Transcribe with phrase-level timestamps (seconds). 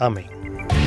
[0.00, 0.77] Amén.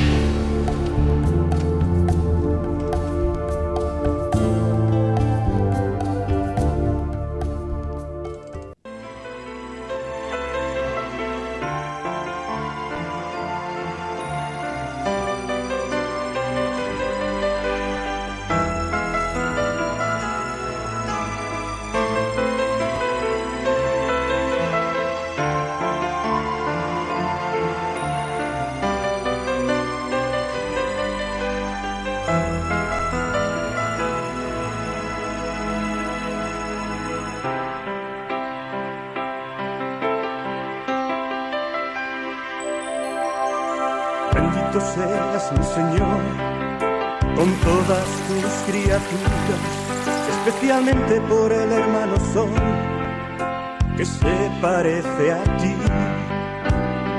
[54.62, 55.74] Parece a ti.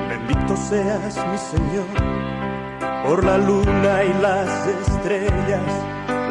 [0.09, 1.85] Bendito seas mi Señor
[3.05, 5.69] por la luna y las estrellas,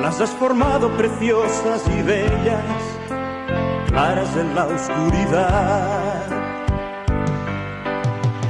[0.01, 2.65] las has formado preciosas y bellas,
[3.89, 6.27] claras en la oscuridad.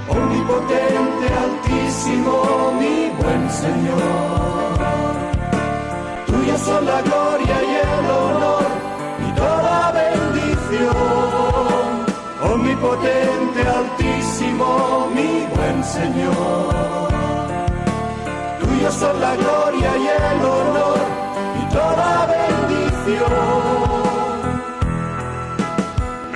[0.08, 4.78] Omnipotente, altísimo, mi buen Señor.
[6.26, 7.71] Tuya son la gloria y
[12.82, 17.08] Omnipotente, altísimo, mi buen Señor.
[18.58, 20.98] Tuya son la gloria y el honor
[21.60, 23.30] y toda bendición.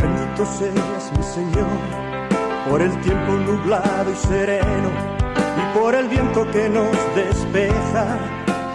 [0.01, 1.67] Bendito seas mi Señor
[2.71, 4.91] por el tiempo nublado y sereno
[5.59, 8.19] y por el viento que nos despeja,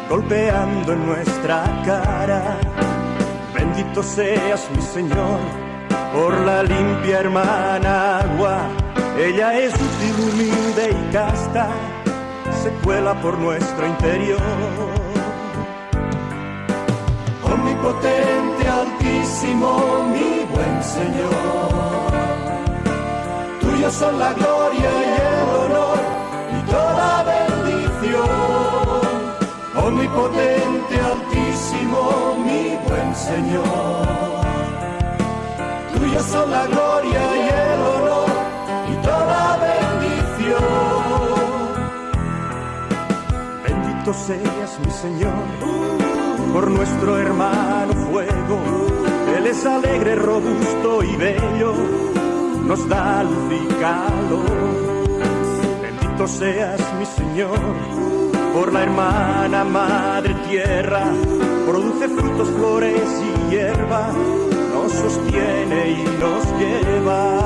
[0.09, 2.57] golpeando en nuestra cara.
[3.53, 5.70] Bendito seas mi Señor
[6.13, 8.67] por la limpia hermana agua,
[9.17, 11.67] ella es útil, humilde y casta,
[12.63, 14.41] se cuela por nuestro interior.
[17.44, 21.81] Omnipotente, altísimo, mi buen Señor
[23.91, 25.99] son la gloria y el honor
[26.57, 28.29] y toda bendición.
[29.85, 34.60] Omnipotente, altísimo, mi buen Señor.
[36.11, 38.29] Tuya son la gloria y el honor
[38.91, 40.63] y toda bendición.
[43.63, 45.44] Bendito seas, mi Señor,
[46.53, 48.59] por nuestro hermano fuego.
[49.38, 51.75] Él es alegre, robusto y bello
[52.67, 55.22] nos da luz y calor.
[55.81, 57.59] Bendito seas mi Señor,
[58.53, 61.05] por la hermana Madre Tierra,
[61.66, 64.09] produce frutos, flores y hierba,
[64.91, 67.40] nos sostiene y nos lleva.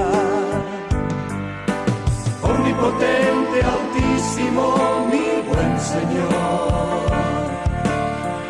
[2.41, 7.11] Omnipotente, altísimo, mi buen Señor,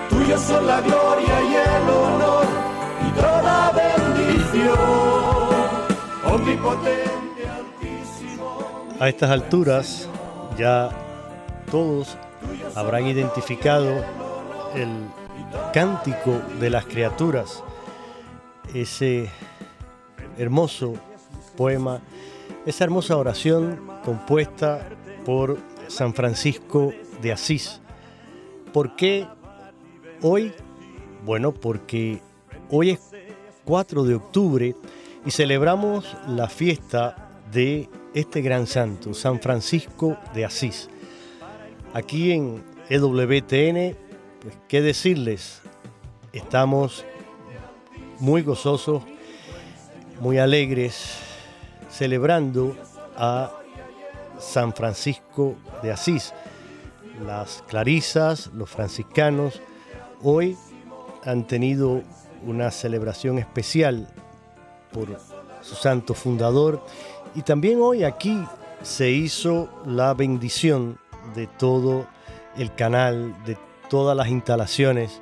[0.09, 2.45] tuyo son la gloria y el honor
[3.07, 5.05] y toda bendición.
[8.99, 10.09] A estas alturas
[10.57, 10.89] ya
[11.69, 12.17] todos
[12.75, 14.03] habrán identificado
[14.73, 14.89] el
[15.73, 17.63] cántico de las criaturas,
[18.73, 19.29] ese
[20.37, 20.93] hermoso
[21.55, 22.01] poema,
[22.65, 24.89] esa hermosa oración compuesta
[25.25, 25.57] por
[25.87, 27.81] San Francisco de Asís.
[28.73, 29.27] ¿Por qué
[30.21, 30.53] hoy?
[31.25, 32.21] Bueno, porque
[32.69, 32.99] hoy es
[33.65, 34.75] 4 de octubre
[35.25, 40.89] y celebramos la fiesta de este gran santo, San Francisco de Asís.
[41.93, 43.97] Aquí en EWTN,
[44.41, 45.61] pues qué decirles,
[46.31, 47.05] estamos
[48.25, 49.03] muy gozosos,
[50.19, 51.13] muy alegres,
[51.91, 52.75] celebrando
[53.15, 53.51] a
[54.39, 56.33] San Francisco de Asís.
[57.23, 59.61] Las clarisas, los franciscanos,
[60.23, 60.57] hoy
[61.23, 62.01] han tenido
[62.43, 64.07] una celebración especial
[64.91, 65.19] por
[65.61, 66.83] su santo fundador
[67.35, 68.43] y también hoy aquí
[68.81, 70.97] se hizo la bendición
[71.35, 72.07] de todo
[72.57, 73.55] el canal, de
[73.87, 75.21] todas las instalaciones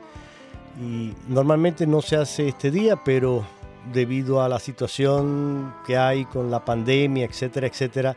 [0.82, 3.44] y normalmente no se hace este día, pero
[3.92, 8.16] debido a la situación que hay con la pandemia, etcétera, etcétera,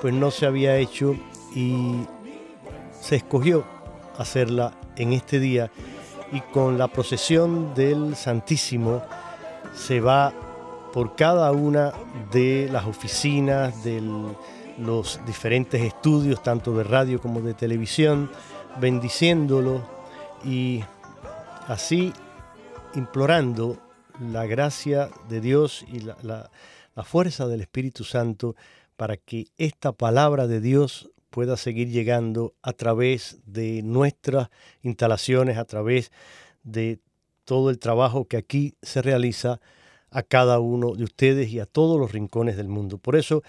[0.00, 1.16] pues no se había hecho
[1.54, 2.04] y
[3.00, 3.64] se escogió
[4.16, 5.70] hacerla en este día.
[6.32, 9.02] Y con la procesión del Santísimo
[9.74, 10.32] se va
[10.92, 11.92] por cada una
[12.32, 14.02] de las oficinas de
[14.78, 18.30] los diferentes estudios, tanto de radio como de televisión,
[18.80, 19.80] bendiciéndolo
[20.44, 20.84] y
[21.68, 22.14] así
[22.94, 23.78] implorando
[24.32, 26.50] la gracia de Dios y la,
[27.04, 28.56] fuerza del Espíritu Santo
[28.96, 34.48] para que esta palabra de Dios pueda seguir llegando a través de nuestras
[34.82, 36.10] instalaciones, a través
[36.64, 36.98] de
[37.44, 39.60] todo el trabajo que aquí se realiza
[40.10, 42.98] a cada uno de ustedes y a todos los rincones del mundo.
[42.98, 43.42] Por eso,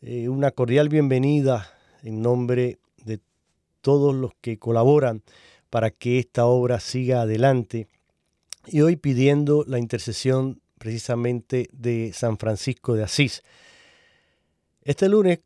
[0.00, 1.70] eh, una cordial bienvenida
[2.02, 3.20] en nombre de
[3.82, 5.22] todos los que colaboran
[5.70, 7.88] para que esta obra siga adelante
[8.66, 13.42] y hoy pidiendo la intercesión precisamente de San Francisco de Asís.
[14.82, 15.40] Este lunes,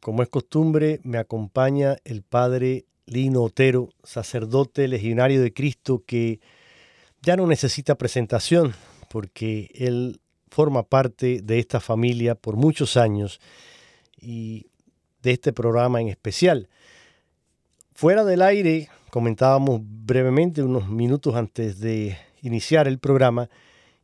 [0.00, 6.40] como es costumbre, me acompaña el padre Lino Otero, sacerdote legionario de Cristo, que
[7.22, 8.74] ya no necesita presentación
[9.08, 13.40] porque él forma parte de esta familia por muchos años
[14.16, 14.66] y
[15.22, 16.68] de este programa en especial.
[17.94, 23.50] Fuera del aire, comentábamos brevemente unos minutos antes de iniciar el programa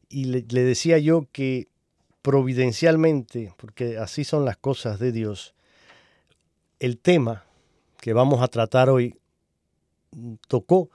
[0.08, 1.68] y le, decía yo que
[2.22, 5.54] providencialmente, porque así son las cosas de Dios,
[6.80, 7.44] el tema
[8.00, 9.16] que vamos a tratar hoy
[10.48, 10.90] tocó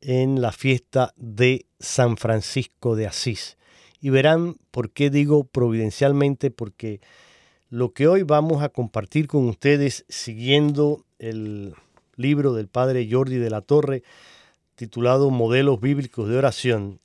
[0.00, 3.56] en la fiesta de San Francisco de Asís.
[4.00, 7.00] Y verán por qué digo providencialmente, porque
[7.70, 11.74] lo que hoy vamos a compartir con ustedes siguiendo el
[12.16, 14.02] libro del padre Jordi de la Torre
[14.74, 17.00] titulado Modelos Bíblicos de Oración,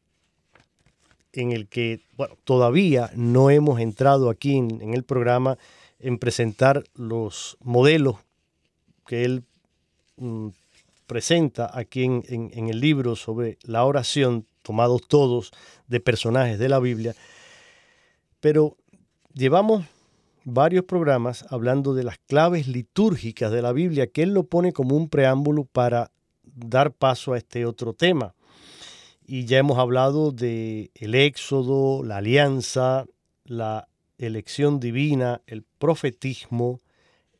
[1.34, 5.58] en el que bueno, todavía no hemos entrado aquí en, el programa
[6.00, 8.18] en presentar los modelos
[9.06, 9.44] que él
[10.18, 10.50] mm,
[11.08, 15.52] presenta aquí en, en, el libro sobre la oración, tomados todos
[15.88, 17.16] de personajes de la Biblia.
[18.42, 18.76] Pero
[19.34, 19.86] llevamos
[20.44, 24.96] varios programas hablando de las claves litúrgicas de la Biblia, que él lo pone como
[24.96, 26.12] un preámbulo para
[26.44, 28.34] dar paso a este otro tema.
[29.26, 33.06] Y ya hemos hablado de el éxodo, la alianza,
[33.46, 33.88] la
[34.18, 36.82] elección divina, el profetismo,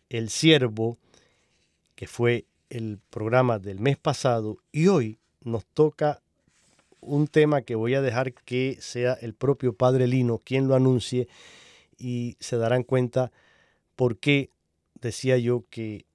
[0.10, 0.98] el siervo,
[1.96, 6.22] que fue el programa del mes pasado, y hoy nos toca
[7.02, 11.28] un tema que voy a dejar que sea el propio Padre Lino quien lo anuncie,
[12.02, 13.32] y se darán cuenta
[13.96, 14.50] por qué
[15.00, 16.06] decía yo que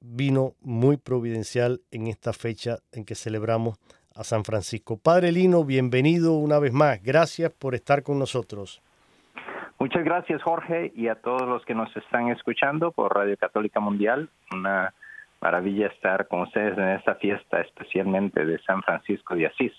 [0.00, 3.78] vino muy providencial en esta fecha en que celebramos
[4.14, 4.98] a San Francisco.
[5.02, 7.02] Padre Lino, bienvenido una vez más.
[7.02, 8.82] Gracias por estar con nosotros.
[9.78, 14.28] Muchas gracias Jorge y a todos los que nos están escuchando por Radio Católica Mundial.
[14.52, 14.94] Una
[15.40, 19.72] maravilla estar con ustedes en esta fiesta, especialmente de San Francisco de Asís,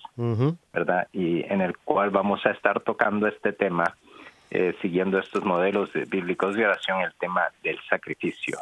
[0.74, 1.08] ¿verdad?
[1.12, 3.84] Y en el cual vamos a estar tocando este tema
[4.52, 8.60] eh, siguiendo estos modelos bíblicos de oración, el tema del sacrificio,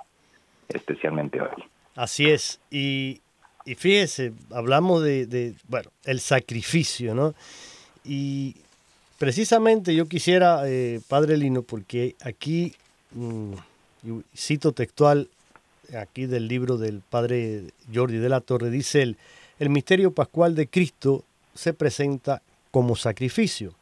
[0.70, 1.64] especialmente hoy.
[1.96, 3.22] Así es, y,
[3.66, 7.36] fíjese, hablamos de, bueno, el sacrificio, ¿no?
[8.04, 8.56] Y
[9.20, 12.74] precisamente yo quisiera, eh, Padre Lino, porque aquí,
[13.12, 13.54] mm,
[14.36, 15.30] cito textual,
[16.00, 19.18] aquí del libro del Padre Jordi de la Torre, dice él,
[19.60, 21.24] el misterio pascual de Cristo
[21.54, 23.76] se presenta como sacrificio.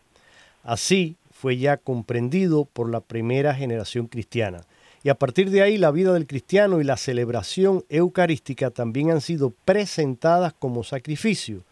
[0.63, 4.61] Así, fue ya comprendido por la primera generación cristiana.
[5.01, 9.21] Y a partir de ahí la vida del cristiano y la celebración eucarística también han
[9.21, 11.63] sido presentadas como sacrificio,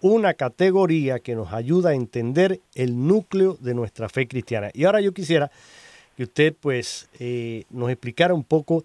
[0.00, 4.70] una categoría que nos ayuda a entender el núcleo de nuestra fe cristiana.
[4.72, 5.50] Y ahora yo quisiera
[6.16, 8.84] que usted pues eh, nos explicara un poco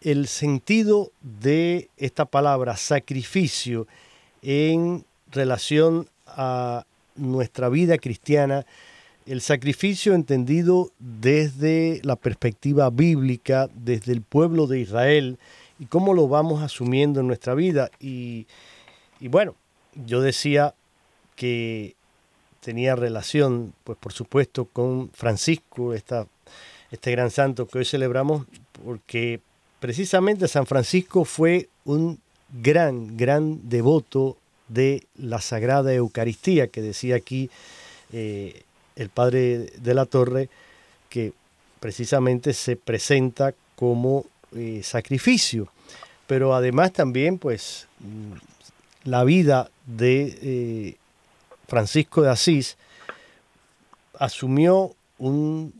[0.00, 3.86] el sentido de esta palabra sacrificio
[4.42, 8.66] en relación a nuestra vida cristiana,
[9.28, 15.38] el sacrificio entendido desde la perspectiva bíblica, desde el pueblo de Israel,
[15.78, 17.90] y cómo lo vamos asumiendo en nuestra vida.
[18.00, 18.46] Y,
[19.20, 19.54] bueno,
[20.06, 20.74] yo decía
[21.36, 21.94] que
[22.60, 26.26] tenía relación, pues por supuesto, con Francisco, esta,
[26.90, 28.46] este gran santo que hoy celebramos,
[28.82, 29.40] porque
[29.78, 32.18] precisamente San Francisco fue un
[32.62, 37.50] gran, gran devoto de la Sagrada Eucaristía, que decía aquí
[38.10, 38.62] eh,
[38.98, 40.50] el Padre de la Torre,
[41.08, 41.32] que
[41.80, 45.68] precisamente se presenta como eh, sacrificio.
[46.26, 50.96] Pero además también, pues, mm, la vida de eh,
[51.66, 52.76] Francisco de Asís
[54.18, 55.72] asumió un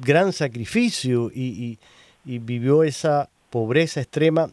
[0.00, 1.78] gran sacrificio y
[2.24, 4.50] vivió esa pobreza extrema.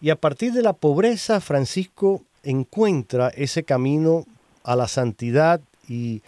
[0.00, 4.26] Y a partir de la pobreza, Francisco encuentra ese camino
[4.64, 6.22] a la santidad y,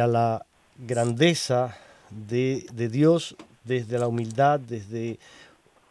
[0.00, 0.46] a la
[0.78, 1.76] grandeza
[2.10, 5.18] de, Dios desde la humildad, desde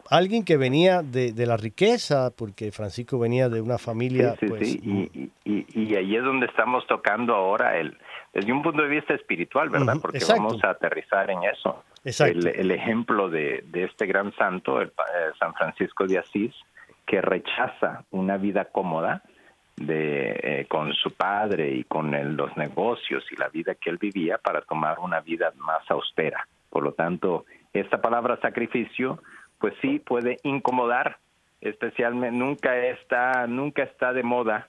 [0.10, 4.36] alguien que venía de, la riqueza, porque Francisco venía de una familia...
[4.40, 7.98] Sí, pues, Y, y, ahí es donde estamos tocando ahora el,
[8.34, 9.98] desde un punto de vista espiritual, ¿verdad?
[10.02, 11.84] porque vamos a aterrizar en eso.
[12.04, 16.54] El, el, ejemplo de, de, este gran santo, el, eh, San Francisco de Asís,
[17.06, 19.24] que rechaza una vida cómoda
[19.75, 24.38] de, eh, con su padre y con los negocios y la vida que él vivía
[24.38, 26.48] para tomar una vida más austera.
[26.70, 29.22] Por lo tanto, esta palabra sacrificio,
[29.60, 31.18] pues sí puede incomodar,
[31.62, 34.68] especialmente nunca está, nunca está de moda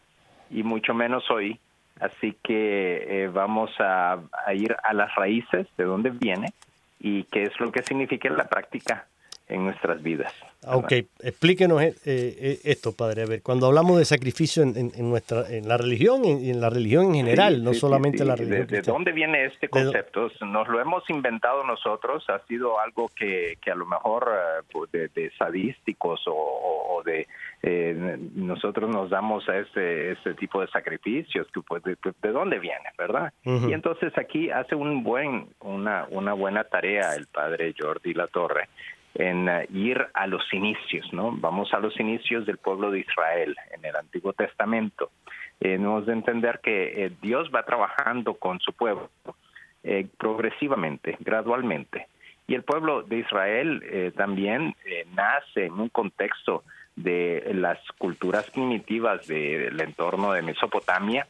[0.50, 1.58] y mucho menos hoy.
[2.00, 6.52] Así que eh, vamos a, a ir a las raíces de dónde viene
[6.98, 9.06] y qué es lo que significa la práctica
[9.48, 10.32] en nuestras vidas.
[10.66, 13.22] Ok, explíquenos eh, eh, esto, padre.
[13.22, 17.06] A ver, cuando hablamos de sacrificio en, nuestra, en la religión y en la religión
[17.08, 18.66] en general, no solamente en la religión.
[18.68, 20.30] ¿De, dónde viene este concepto?
[20.40, 24.90] Nos lo hemos inventado nosotros, ha sido algo que, que a lo mejor eh, pues,
[24.90, 27.26] de, sadísticos o, de
[28.34, 31.96] nosotros nos damos a ese, ese tipo de sacrificios, que, pues, de,
[32.30, 33.32] dónde viene, ¿verdad?
[33.44, 38.68] Y entonces aquí hace un buen, una, una buena tarea el padre Jordi Latorre
[39.14, 41.32] en eh, ir a los inicios, ¿no?
[41.32, 45.10] Vamos a los inicios del pueblo de Israel en el Antiguo Testamento.
[45.60, 49.08] Eh, de entender que eh, Dios va trabajando con su pueblo
[49.82, 52.08] eh, progresivamente, gradualmente.
[52.46, 54.76] Y el pueblo de Israel también
[55.14, 56.62] nace en un contexto
[56.94, 61.26] de las culturas primitivas del entorno de Mesopotamia,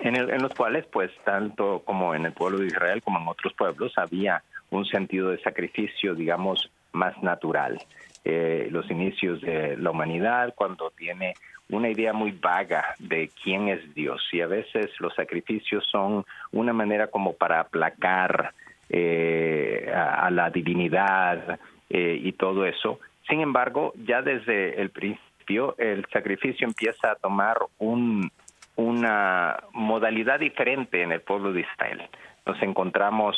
[0.00, 3.54] en, en, los cuales, pues, tanto como en el pueblo de Israel como en otros
[3.54, 7.78] pueblos, había un sentido de sacrificio, digamos, más natural.
[8.24, 11.34] Eh, los inicios de la humanidad, cuando tiene
[11.70, 16.72] una idea muy vaga de quién es Dios y a veces los sacrificios son una
[16.72, 18.52] manera como para aplacar
[18.90, 23.00] eh, a, la divinidad eh, y todo eso.
[23.28, 28.30] Sin embargo, ya desde el principio el sacrificio empieza a tomar un,
[28.76, 32.02] una modalidad diferente en el pueblo de Israel.
[32.44, 33.36] Nos encontramos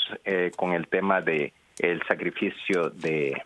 [0.57, 1.53] con el tema de
[1.83, 3.43] el sacrificio de,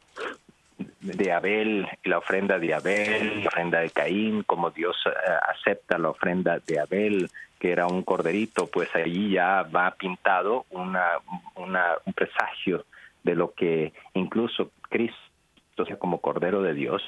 [1.01, 5.11] de Abel, la ofrenda de Abel, la ofrenda de Caín, como Dios eh,
[5.49, 11.13] acepta la ofrenda de Abel, que era un corderito, pues allí ya va pintado una,
[11.57, 12.85] un presagio
[13.23, 17.03] de lo que incluso Cristo sea como cordero de Dios.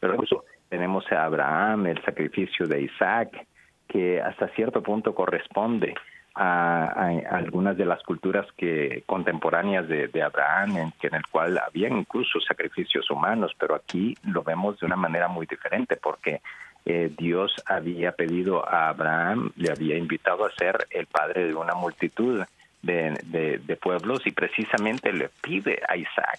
[0.00, 3.46] Pero incluso tenemos a Abraham, el sacrificio de Isaac,
[3.86, 5.94] que hasta cierto punto corresponde
[6.40, 11.88] a, algunas de las culturas que contemporáneas de, Abraham, en, que en el cual había
[11.88, 16.40] incluso sacrificios humanos, pero aquí lo vemos de una manera muy diferente, porque
[16.84, 21.74] eh, Dios había pedido a Abraham, le había invitado a ser el padre de una
[21.74, 22.44] multitud
[22.82, 26.38] de, de pueblos y precisamente le pide a Isaac.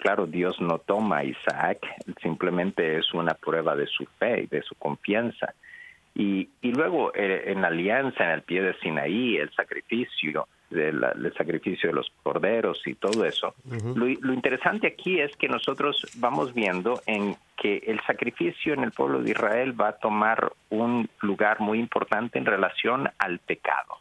[0.00, 1.78] Claro, Dios no toma a Isaac,
[2.20, 5.54] simplemente es una prueba de su fe y de su confianza
[6.18, 11.04] y, y luego eh, en la alianza, en el pie de Sinaí, el sacrificio, del,
[11.36, 13.54] sacrificio de los corderos y todo eso.
[13.94, 18.92] lo, lo, interesante aquí es que nosotros vamos viendo en que el sacrificio en el
[18.92, 23.98] pueblo de Israel va a tomar un lugar muy importante en relación al pecado.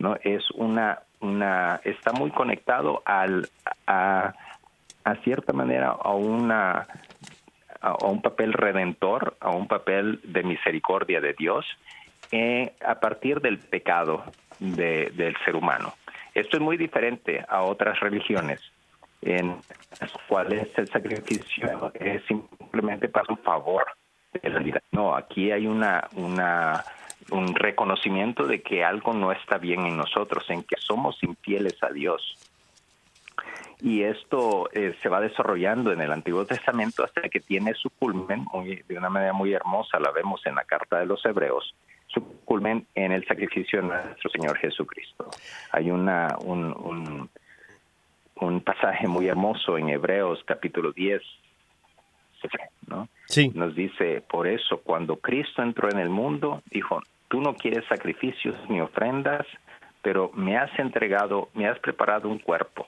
[0.00, 0.16] ¿no?
[0.24, 3.48] Es una, una, está muy conectado al,
[3.86, 4.34] a,
[5.04, 6.88] a cierta manera a una
[7.80, 11.66] a, un papel redentor, a un papel de misericordia de Dios
[12.32, 14.24] eh, a partir del pecado
[14.58, 15.94] del ser humano.
[16.34, 18.60] Esto es muy diferente a otras religiones
[19.22, 19.56] en
[20.00, 23.86] las cuales el sacrificio es simplemente para un favor
[24.32, 24.82] de la vida.
[24.92, 30.62] No, aquí hay una, un reconocimiento de que algo no está bien en nosotros, en
[30.62, 32.36] que somos infieles a Dios.
[33.82, 38.44] Y esto eh, se va desarrollando en el Antiguo Testamento hasta que tiene su culmen
[38.86, 41.74] de una manera muy hermosa, la vemos en la carta de los Hebreos,
[42.06, 45.30] su culmen en el sacrificio de nuestro Señor Jesucristo.
[45.72, 47.30] Hay una, un, un,
[48.36, 51.22] un pasaje muy hermoso en Hebreos capítulo 10,
[52.86, 53.08] ¿no?
[53.26, 53.50] Sí.
[53.54, 58.56] Nos dice, por eso cuando Cristo entró en el mundo, dijo, tú no quieres sacrificios
[58.68, 59.46] ni ofrendas,
[60.02, 62.86] pero me has entregado, me has preparado un cuerpo.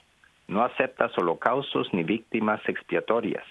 [0.49, 3.45] No aceptas holocaustos ni víctimas expiatorias.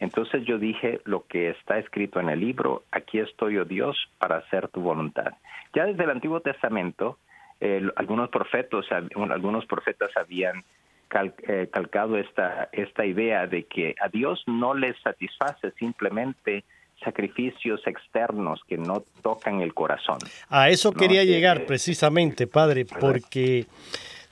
[0.00, 4.38] Entonces yo dije lo que está escrito en el libro, aquí estoy, oh Dios, para
[4.38, 5.34] hacer tu voluntad.
[5.74, 7.18] Ya desde el Antiguo Testamento,
[7.96, 10.64] algunos profetas, algunos profetas habían
[11.46, 16.64] eh, calcado esta, esta idea de que a Dios no le satisface simplemente
[17.04, 20.18] sacrificios externos que no tocan el corazón.
[20.48, 23.66] A eso quería llegar precisamente, Padre, porque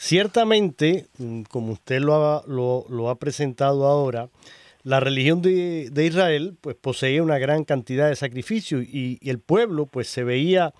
[0.01, 4.31] ciertamente, mm, como usted lo ha, lo, ha presentado ahora,
[4.83, 10.09] la religión de, Israel pues poseía una gran cantidad de sacrificios y, el pueblo pues
[10.09, 10.73] se veía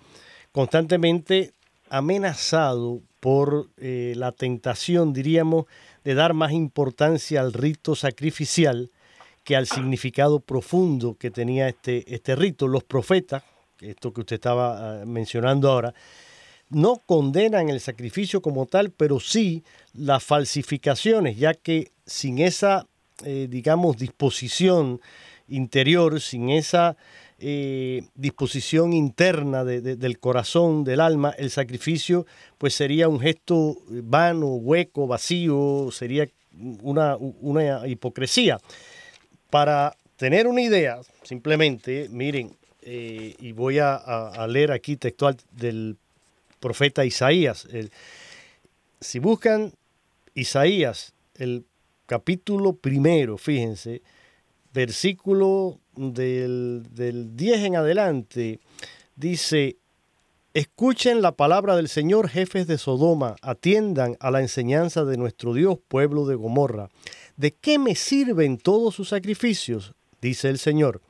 [0.51, 1.53] constantemente
[1.89, 5.65] amenazado por eh, la tentación, diríamos,
[6.03, 8.89] de dar más importancia al rito sacrificial
[9.43, 12.67] que al significado profundo que tenía este, este rito.
[12.67, 13.43] Los profetas,
[13.81, 15.93] esto que usted estaba ah, mencionando ahora,
[16.71, 19.63] no condenan el sacrificio como tal, pero sí
[19.93, 22.87] las falsificaciones, ya que sin esa,
[23.23, 25.01] eh, digamos, disposición
[25.47, 26.95] interior, sin esa
[27.39, 32.25] eh, disposición interna del corazón, del alma, el sacrificio
[32.57, 36.27] pues sería un gesto vano, hueco, vacío, sería
[36.81, 38.59] una, una hipocresía.
[39.49, 45.97] Para tener una idea, simplemente, miren, eh, y voy a, leer aquí textual del
[46.61, 47.67] profeta Isaías.
[49.01, 49.73] si buscan
[50.33, 51.65] Isaías, el
[52.05, 54.01] capítulo primero, fíjense,
[54.73, 58.59] versículo del, del 10 en adelante,
[59.17, 59.75] dice,
[60.53, 65.77] Escuchen la palabra del Señor, jefes de Sodoma, atiendan a la enseñanza de nuestro Dios,
[65.87, 66.89] pueblo de Gomorra.
[67.37, 69.93] ¿De qué me sirven todos sus sacrificios?
[70.21, 71.01] dice el Señor.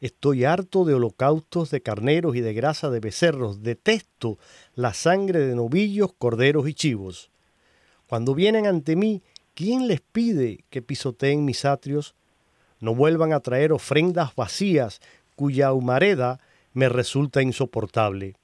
[0.00, 3.62] Estoy harto de holocaustos de carneros y de grasa de becerros.
[3.62, 4.38] Detesto
[4.74, 7.30] la sangre de novillos, corderos y chivos.
[8.06, 9.22] Cuando vienen ante mí,
[9.54, 12.14] ¿quién les pide que pisoteen mis atrios?
[12.80, 15.00] No vuelvan a traer ofrendas vacías
[15.36, 16.40] cuya humareda
[16.72, 18.36] me resulta insoportable.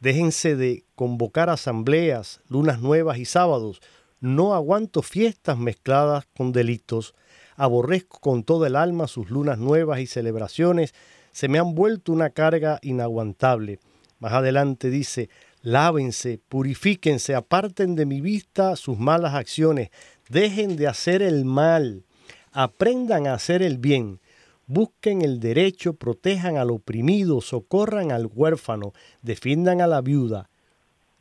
[0.00, 3.80] Déjense de convocar asambleas, lunas nuevas y sábados.
[4.20, 7.14] No aguanto fiestas mezcladas con delitos.
[7.58, 10.94] Aborrezco con todo el alma sus lunas nuevas y celebraciones.
[11.32, 13.80] Se me han vuelto una carga inaguantable.
[14.18, 15.28] Más adelante dice,
[15.60, 19.90] lávense, purifíquense, aparten de mi vista sus malas acciones,
[20.30, 22.04] dejen de hacer el mal
[22.52, 24.20] aprendan a hacer el bien,
[24.66, 28.92] busquen el derecho, protejan al oprimido, socorran al huérfano,
[29.22, 30.50] defiendan a la viuda.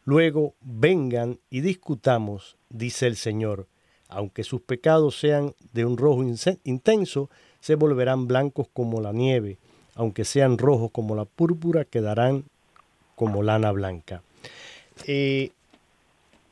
[0.03, 3.67] Luego vengan y discutamos, dice el Señor.
[4.09, 6.23] Aunque sus pecados sean de un rojo
[6.63, 9.57] intenso, se volverán blancos como la nieve.
[9.95, 12.45] Aunque sean rojos como la púrpura, quedarán
[13.15, 14.21] como lana blanca.
[15.05, 15.51] Eh,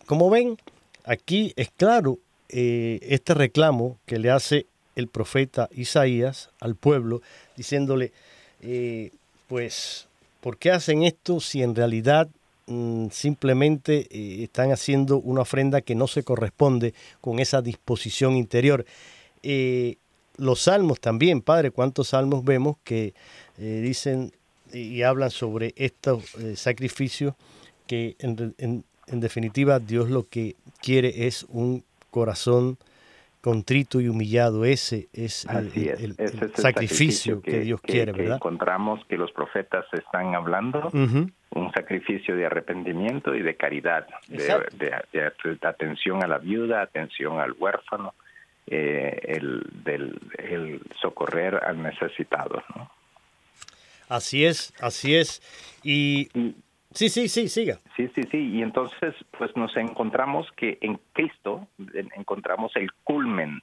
[0.06, 0.58] como ven,
[1.04, 4.65] aquí es claro eh, este reclamo que le hace
[4.96, 7.22] el profeta Isaías al pueblo,
[7.56, 8.12] diciéndole,
[8.62, 9.12] eh,
[9.48, 10.08] pues,
[10.41, 12.30] ¿por qué hacen esto si en realidad
[12.67, 18.86] mm, simplemente eh, están haciendo una ofrenda que no se corresponde con esa disposición interior?
[20.38, 23.13] los salmos también, Padre, ¿cuántos salmos vemos que
[23.58, 24.32] dicen
[24.73, 26.23] y hablan sobre estos
[26.56, 27.36] sacrificios
[27.86, 28.84] que en
[29.21, 32.80] definitiva Dios lo que quiere es un corazón
[33.45, 34.65] contrito y humillado.
[34.65, 36.15] Ese es el,
[36.55, 38.38] sacrificio, que, Dios quiere, ¿verdad?
[38.38, 45.31] encontramos que los profetas están hablando, un sacrificio de arrepentimiento y de caridad, de,
[45.62, 48.15] atención a la viuda, atención al huérfano,
[48.65, 52.63] eh, el, del, el socorrer al necesitado.
[54.10, 55.43] Así es, así es.
[55.84, 56.29] Y
[56.95, 57.79] Sí, sí, sí, siga.
[57.97, 58.38] Sí, sí, sí.
[58.38, 61.67] Y entonces, pues nos encontramos que en Cristo
[62.15, 63.62] encontramos el culmen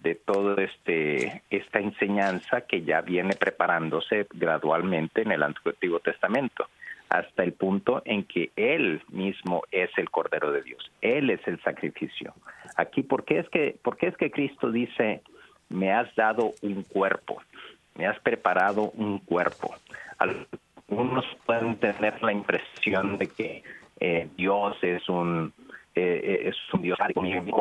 [0.00, 6.66] de todo este esta enseñanza que ya viene preparándose gradualmente en el Antiguo Testamento
[7.08, 11.62] hasta el punto en que él mismo es el Cordero de Dios, él es el
[11.62, 12.34] sacrificio.
[12.76, 15.22] Aquí, ¿por qué es que, por es que Cristo dice,
[15.68, 17.42] me has dado un cuerpo,
[17.96, 19.74] me has preparado un cuerpo?
[20.92, 23.62] Algunos pueden tener la impresión de que
[23.98, 25.50] eh, Dios es un,
[25.94, 27.08] eh, es un Dios ha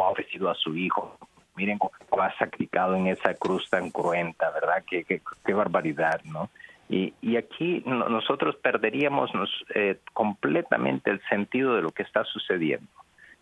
[0.10, 1.18] ofrecido a su Hijo.
[1.56, 4.84] Miren cómo ha sacrificado en esa cruz tan cruenta, ¿verdad?
[4.86, 6.50] Qué, barbaridad, ¿no?
[6.90, 9.32] Y, y aquí nosotros perderíamos
[9.76, 12.90] eh, completamente el sentido de lo que está sucediendo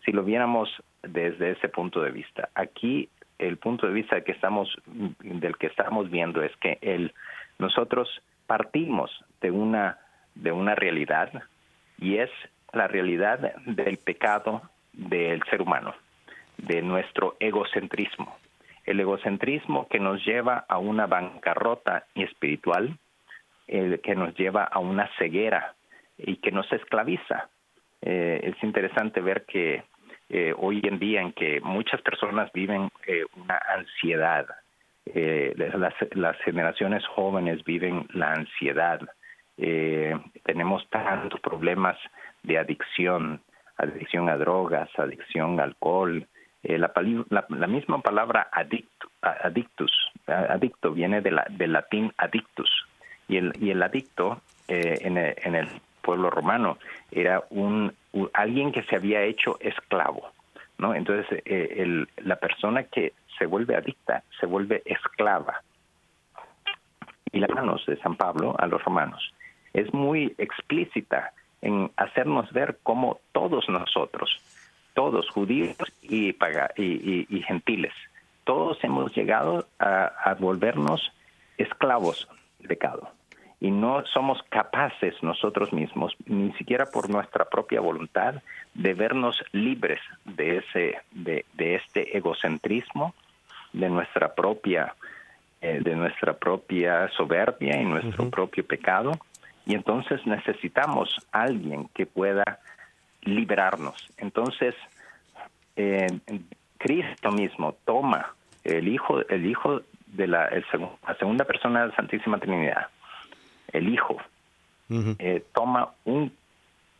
[0.04, 0.70] si lo viéramos
[1.02, 2.48] desde ese punto de vista.
[2.54, 3.08] Aquí
[3.40, 4.72] el punto de vista que estamos,
[5.18, 7.12] del que estamos viendo es que el,
[7.58, 8.08] nosotros
[8.50, 9.98] partimos de una,
[10.34, 11.30] de una realidad
[11.98, 12.30] y es
[12.72, 14.62] la realidad del pecado
[14.92, 15.94] del ser humano,
[16.58, 18.36] de nuestro egocentrismo.
[18.84, 22.98] El egocentrismo que nos lleva a una bancarrota espiritual,
[23.68, 25.74] el que nos lleva a una ceguera
[26.18, 27.48] y que nos esclaviza.
[28.02, 29.84] Eh, es interesante ver que
[30.28, 34.46] eh, hoy en día en que muchas personas viven eh, una ansiedad.
[36.14, 39.00] Las, generaciones jóvenes viven la ansiedad.
[40.44, 41.96] Tenemos tantos problemas
[42.42, 43.40] de adicción,
[43.76, 46.26] adicción a drogas, adicción al alcohol.
[46.62, 46.92] La,
[47.48, 49.92] la, misma palabra adicto, adictus,
[50.26, 52.70] adicto viene de la, del latín adictus.
[53.28, 55.68] Y el, y el adicto en en el
[56.00, 56.78] pueblo romano
[57.10, 57.92] era un,
[58.32, 60.30] alguien que se había hecho esclavo,
[60.78, 60.94] ¿no?
[60.94, 65.62] Entonces, eh, el, la persona que se vuelve adicta se vuelve esclava.
[67.32, 69.32] Y las manos de San Pablo a los romanos
[69.74, 74.40] es muy explícita en hacernos ver cómo todos nosotros,
[74.94, 76.30] todos judíos y,
[76.76, 77.92] y, y, gentiles,
[78.44, 81.12] todos hemos llegado a, a volvernos
[81.58, 82.28] esclavos
[82.58, 83.10] del pecado
[83.60, 90.00] y no somos capaces nosotros mismos, ni siquiera por nuestra propia voluntad, de vernos libres
[90.24, 93.14] de ese, de, este egocentrismo,
[93.74, 94.94] de nuestra propia,
[95.60, 99.12] eh, de nuestra propia soberbia y nuestro propio pecado.
[99.66, 102.60] Y entonces necesitamos alguien que pueda
[103.22, 104.10] liberarnos.
[104.16, 104.74] Entonces,
[105.76, 106.06] eh,
[106.78, 112.38] Cristo mismo toma el hijo, el hijo de la, la segunda persona de la Santísima
[112.38, 112.88] Trinidad,
[113.72, 114.16] el Hijo,
[115.18, 116.32] eh, toma un,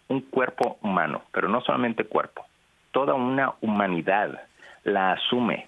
[0.08, 2.46] un cuerpo humano, pero no solamente cuerpo,
[2.92, 4.42] toda una humanidad
[4.84, 5.66] la asume,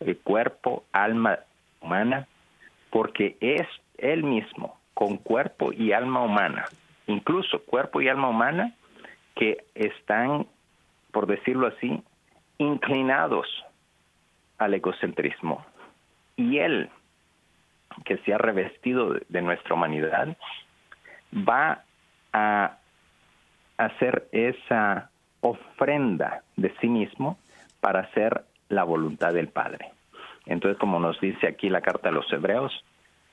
[0.00, 1.38] el cuerpo, alma
[1.80, 2.26] humana,
[2.90, 6.64] porque es él mismo, con cuerpo y alma humana,
[7.06, 8.74] incluso cuerpo y alma humana,
[9.34, 10.46] que están,
[11.10, 12.02] por decirlo así,
[12.58, 13.46] inclinados
[14.58, 15.64] al egocentrismo.
[16.36, 16.90] Y él
[18.04, 20.36] que se ha revestido de nuestra humanidad,
[21.32, 21.84] va
[22.32, 22.78] a
[23.76, 27.38] hacer esa ofrenda de sí mismo
[27.80, 29.90] para hacer la voluntad del Padre.
[30.46, 32.72] Entonces, como nos dice aquí la carta a los hebreos,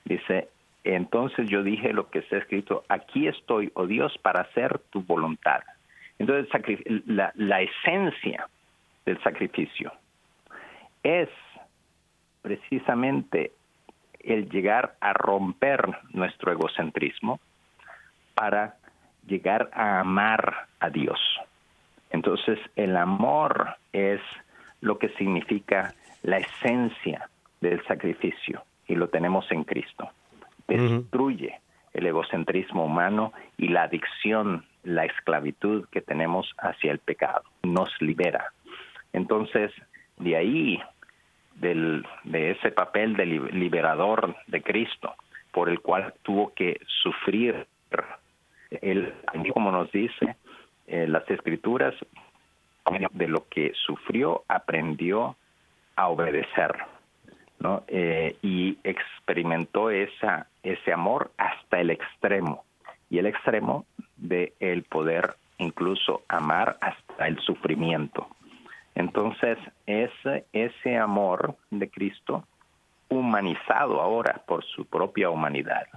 [0.05, 0.49] dice,
[0.83, 5.61] entonces yo dije lo que está escrito, aquí estoy, oh Dios, para hacer tu voluntad.
[6.17, 6.49] Entonces,
[7.05, 8.47] la, la esencia
[9.05, 9.91] del sacrificio
[11.03, 11.29] es
[12.41, 13.51] precisamente
[14.19, 17.39] el llegar a romper nuestro egocentrismo
[18.33, 18.75] para
[19.25, 21.19] llegar a amar a Dios.
[22.09, 24.21] Entonces el amor es
[24.81, 27.29] lo que significa la esencia
[27.61, 30.09] del sacrificio y lo tenemos en Cristo.
[30.77, 31.59] Destruye
[31.93, 37.43] el egocentrismo humano y la adicción, la esclavitud que tenemos hacia el pecado.
[37.63, 38.53] Nos libera.
[39.13, 39.71] Entonces,
[40.17, 40.81] de ahí
[41.55, 45.13] del, de ese papel de liberador de Cristo,
[45.51, 47.67] por el cual tuvo que sufrir.
[48.81, 49.13] Él,
[49.53, 50.35] como nos dice
[50.87, 51.95] eh, las escrituras,
[53.11, 55.35] de lo que sufrió, aprendió
[55.95, 56.75] a obedecer,
[57.87, 62.63] Eh, y experimentó ese amor hasta el extremo,
[63.09, 63.85] y el extremo
[64.17, 68.27] de el poder incluso amar hasta el sufrimiento.
[68.95, 72.45] Entonces, ese, ese amor de Cristo,
[73.09, 75.87] humanizado ahora por su propia humanidad,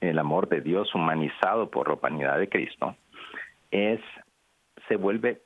[0.00, 2.96] el amor de Dios humanizado por la humanidad de Cristo,
[3.70, 4.00] es,
[4.86, 5.42] se vuelve,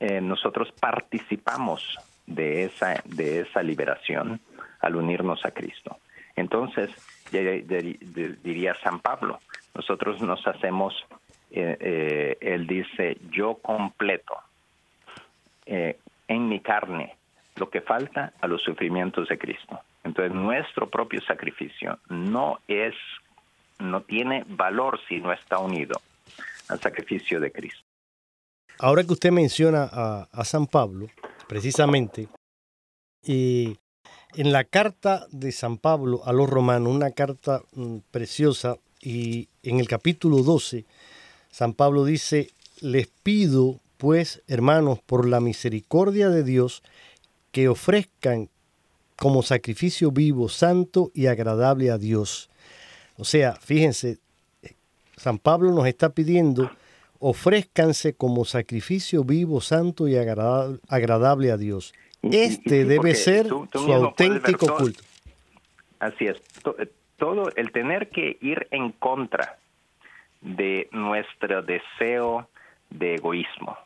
[0.00, 4.40] eh, nosotros participamos de esa, de esa liberación
[4.80, 5.98] al unirnos a Cristo.
[6.36, 6.90] Entonces,
[7.30, 9.40] diría San Pablo,
[9.74, 10.94] nosotros nos hacemos,
[11.50, 14.34] eh, eh, él dice, yo completo,
[15.66, 17.16] eh, en mi carne
[17.56, 19.80] lo que falta a los sufrimientos de Cristo.
[20.02, 22.94] Entonces nuestro propio sacrificio no es,
[23.78, 26.00] no tiene valor si no está unido
[26.68, 27.84] al sacrificio de Cristo.
[28.78, 31.06] Ahora que usted menciona a, San Pablo,
[31.48, 32.28] precisamente,
[33.22, 33.78] y
[34.34, 39.80] en la carta de San Pablo a los romanos, una carta mm, preciosa, y en
[39.80, 40.84] el capítulo 12,
[41.50, 46.82] San Pablo dice, les pido pues, hermanos, por la misericordia de Dios,
[47.52, 48.50] que ofrezcan
[49.16, 52.50] como sacrificio vivo, santo y agradable a Dios.
[53.16, 54.18] O sea, fíjense,
[55.16, 56.70] San Pablo nos está pidiendo,
[57.26, 61.94] ofrézcanse como sacrificio vivo, santo y agradable a Dios.
[62.22, 65.02] Este debe ser su auténtico culto.
[66.00, 66.36] Así es.
[66.78, 69.56] Eh, todo el tener que ir en contra
[70.42, 72.46] de nuestro deseo
[72.90, 73.78] de egoísmo,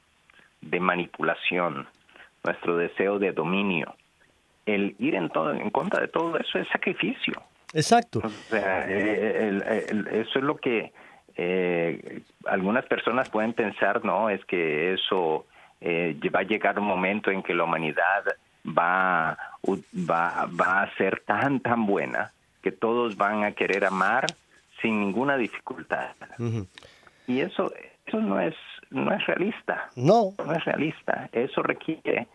[0.61, 1.87] de manipulación,
[2.43, 3.95] nuestro deseo de dominio,
[4.67, 7.41] el ir en, todo, en contra de todo eso es sacrificio.
[7.73, 8.21] Exacto.
[8.51, 10.93] Eso es lo que
[11.41, 15.47] eh, algunas personas pueden pensar, no, es que eso
[15.81, 18.25] eh, va a llegar un momento en que la humanidad
[18.67, 24.27] va, va, va a ser tan, tan buena que todos van a querer amar
[24.83, 26.11] sin ninguna dificultad.
[27.29, 27.73] Y eso,
[28.05, 28.57] eso no es,
[28.91, 29.91] no es realista.
[29.95, 30.35] No.
[30.45, 31.29] No es realista.
[31.31, 32.27] Eso requiere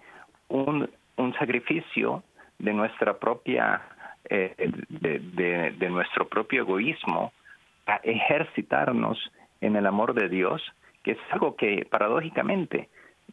[0.47, 2.23] un, un sacrificio
[2.57, 3.81] de nuestra propia,
[4.29, 7.33] eh, de, de, de nuestro propio egoísmo
[7.85, 10.61] a ejercitarnos en el amor de Dios,
[11.03, 12.89] que es algo que paradójicamente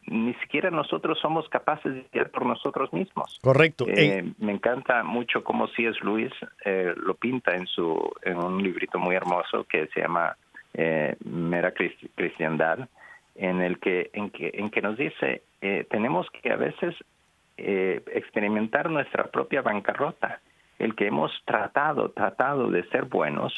[0.07, 3.39] ni siquiera nosotros somos capaces de hacer por nosotros mismos.
[3.43, 3.87] Correcto.
[3.89, 5.99] Eh, me encanta mucho cómo C.S.
[6.03, 6.33] Luis
[6.65, 10.37] eh, lo pinta en su en un librito muy hermoso que se llama
[10.75, 12.89] eh, Mera Cristiandad,
[13.35, 15.43] en el que en que en que nos dice
[15.91, 16.95] tenemos que a veces
[17.59, 20.41] experimentar nuestra propia bancarrota,
[20.79, 23.53] el que hemos tratado tratado de ser buenos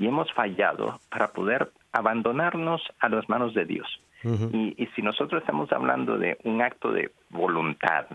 [0.00, 3.86] y hemos fallado para poder abandonarnos a las manos de Dios
[4.22, 8.06] y, si nosotros estamos hablando de un acto de voluntad,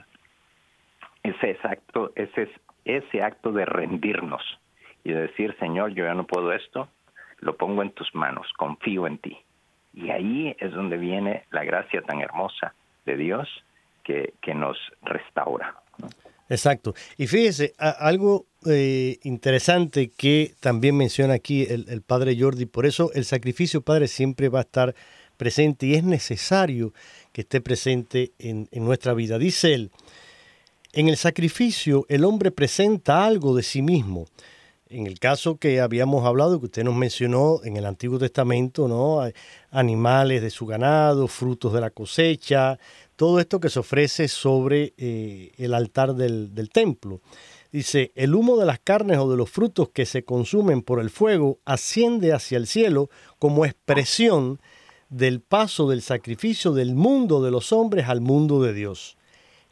[1.24, 2.50] ese acto, ese,
[2.84, 4.44] ese acto de rendirnos
[5.04, 6.90] y de decir, Señor, yo ya no puedo esto,
[7.40, 9.38] lo pongo en tus manos, confío en ti.
[9.94, 13.48] Y ahí es donde viene la gracia tan hermosa de Dios
[14.04, 15.76] que, que nos restaura.
[16.50, 16.94] Exacto.
[17.18, 23.26] Y fíjese, algo eh, interesante que también menciona aquí el, padre Jordi, por eso el
[23.26, 24.96] sacrificio, padre, siempre va a estar
[25.38, 26.94] presente y es necesario
[27.32, 29.38] que esté presente en, nuestra vida.
[29.38, 29.92] Dice él,
[30.94, 34.26] en el sacrificio el hombre presenta algo de sí mismo.
[34.88, 39.20] En el caso que habíamos hablado, que usted nos mencionó en el Antiguo Testamento, ¿no?
[39.72, 42.80] Animales de su ganado, frutos de la cosecha,
[43.16, 47.22] todo esto que se ofrece sobre eh, el altar del templo.
[47.76, 51.10] Dice, el humo de las carnes o de los frutos que se consumen por el
[51.10, 54.62] fuego asciende hacia el cielo como expresión
[55.10, 59.18] del paso del sacrificio del mundo de los hombres al mundo de Dios.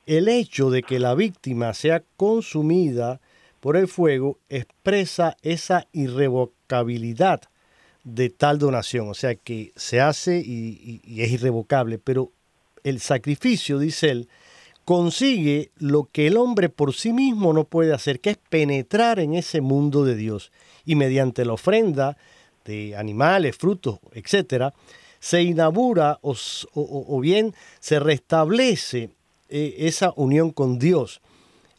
[0.05, 3.21] El hecho de que la víctima sea consumida
[3.61, 7.43] por el fuego expresa esa irrevocabilidad
[8.03, 12.33] de tal donación, o sea que se hace y, es irrevocable, pero
[12.83, 14.27] el sacrificio, dice él,
[14.85, 19.33] consigue lo que el hombre por sí mismo no puede hacer, que es penetrar en
[19.33, 20.51] ese mundo de Dios.
[20.85, 22.17] Y mediante la ofrenda
[22.65, 24.73] de animales, frutos, etcétera,
[25.19, 29.09] se inaugura o, bien se restablece
[29.49, 31.21] eh, esa unión con Dios.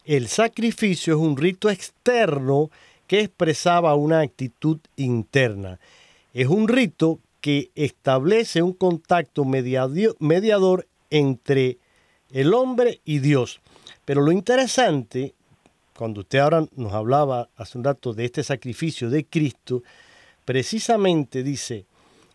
[0.07, 2.71] El sacrificio es un rito externo
[3.07, 5.79] que expresaba una actitud interna.
[6.33, 11.79] Es un rito que establece un contacto mediador entre
[12.35, 13.61] el hombre y Dios.
[14.05, 15.35] Pero lo interesante,
[15.97, 19.85] cuando usted ahora nos hablaba hace un rato de este sacrificio de Cristo,
[20.44, 21.87] precisamente dice,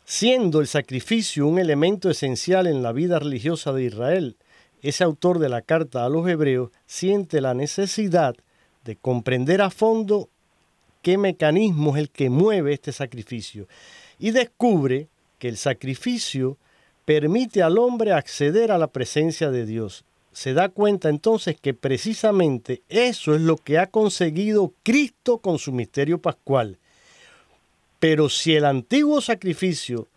[0.05, 4.37] siendo el sacrificio un elemento esencial en la vida religiosa de Israel.
[4.81, 8.35] Ese autor de la carta a los hebreos siente la necesidad
[8.85, 10.29] de comprender a fondo
[11.01, 13.67] qué mecanismo es el que mueve este sacrificio
[14.17, 16.57] y descubre que el sacrificio
[17.09, 20.03] permite al hombre acceder a la presencia de Dios.
[20.31, 25.71] Se da cuenta entonces que precisamente eso es lo que ha conseguido Cristo con su
[25.71, 26.77] misterio pascual
[27.99, 30.07] pero si el antiguo sacrificio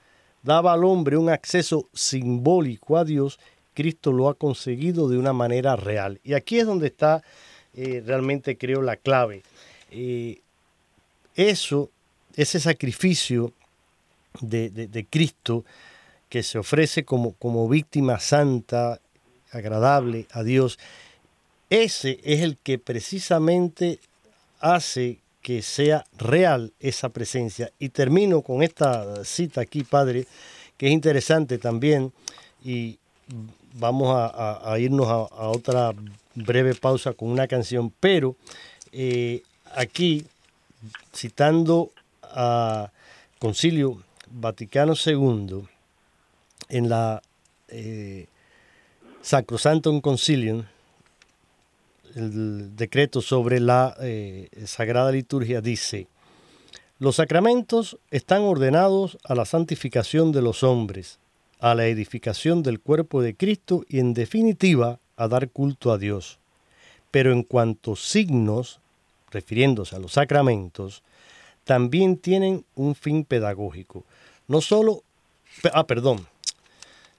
[0.42, 3.38] daba al hombre un acceso simbólico a Dios,
[3.74, 6.20] Cristo lo ha conseguido de una manera real.
[6.22, 7.22] Y aquí es donde está
[7.74, 9.42] eh, realmente, creo, la clave.
[9.90, 10.40] Eh,
[11.34, 11.90] eso,
[12.36, 13.52] ese sacrificio
[14.40, 15.64] de, Cristo
[16.32, 19.02] que se ofrece como, como víctima santa,
[19.50, 20.78] agradable a Dios,
[21.68, 24.00] ese es el que precisamente
[24.58, 27.70] hace que sea real esa presencia.
[27.78, 30.26] Y termino con esta cita aquí, Padre,
[30.78, 32.14] que es interesante también
[32.64, 32.98] y
[33.74, 35.92] vamos a, irnos a, otra
[36.34, 38.36] breve pausa con una canción, pero
[38.90, 39.42] eh,
[39.74, 40.24] aquí,
[41.14, 41.90] citando
[42.22, 42.90] a
[43.38, 45.68] Concilio Vaticano II,
[46.72, 47.22] en la
[47.68, 48.26] eh,
[49.20, 50.64] Sacrosantum Concilium,
[52.16, 56.08] el decreto sobre la eh, Sagrada Liturgia dice,
[56.98, 61.18] los sacramentos están ordenados a la santificación de los hombres,
[61.60, 66.38] a la edificación del cuerpo de Cristo y en definitiva a dar culto a Dios.
[67.10, 68.80] Pero en cuanto signos,
[69.30, 71.02] refiriéndose a los sacramentos,
[71.64, 74.04] también tienen un fin pedagógico.
[74.48, 75.02] No solo,
[75.72, 76.26] ah, perdón,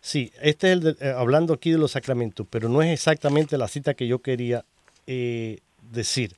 [0.03, 3.67] sí, este es el eh, hablando aquí de los sacramentos, pero no es exactamente la
[3.67, 4.63] cita que yo quería
[5.07, 5.59] eh,
[5.91, 6.35] decir,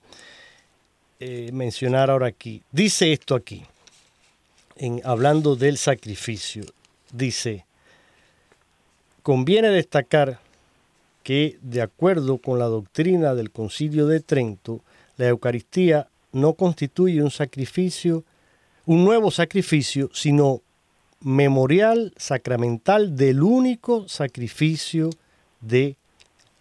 [1.20, 2.62] eh, mencionar ahora aquí.
[2.72, 3.66] Dice esto aquí,
[4.78, 6.64] en, hablando del sacrificio,
[7.12, 7.66] dice,
[9.24, 10.40] conviene destacar
[11.24, 14.82] que de acuerdo con la doctrina del Concilio de Trento,
[15.18, 18.24] la Eucaristía no constituye un sacrificio,
[18.86, 20.62] un nuevo sacrificio, sino
[21.26, 25.10] memorial sacramental del único sacrificio
[25.60, 25.96] de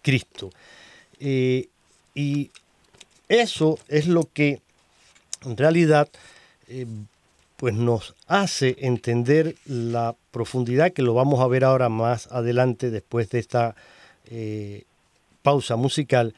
[0.01, 0.49] Cristo.
[1.19, 1.67] Eh,
[2.15, 2.49] y
[3.29, 4.59] eso es lo que
[5.45, 6.09] en realidad
[6.67, 6.87] eh,
[7.57, 13.29] pues nos hace entender la profundidad que lo vamos a ver ahora más adelante después
[13.29, 13.75] de esta
[14.31, 14.83] eh,
[15.43, 16.33] pausa musical.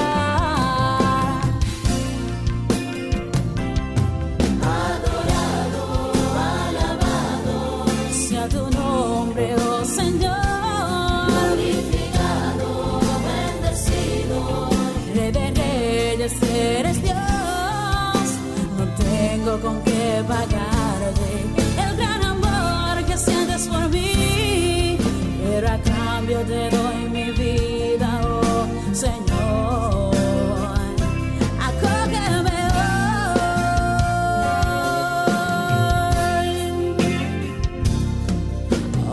[19.57, 21.31] Con qué pagarte
[21.83, 24.99] el gran amor que sientes por mí,
[25.43, 30.15] pero a cambio te doy mi vida, oh Señor.
[31.69, 32.59] Acógeme
[36.37, 36.49] hoy.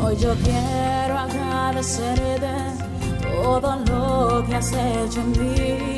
[0.03, 2.53] Hoy yo quiero agradecerte
[3.21, 5.95] todo lo que has hecho en mí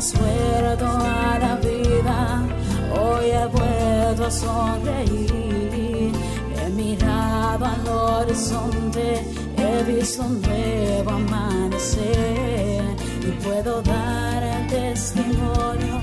[0.00, 2.42] has vuelto a la vida,
[2.90, 6.12] hoy he vuelto a sonreír.
[6.56, 9.24] He mirado al horizonte,
[9.56, 12.82] he visto un nuevo amanecer
[13.22, 15.99] y puedo dar el testimonio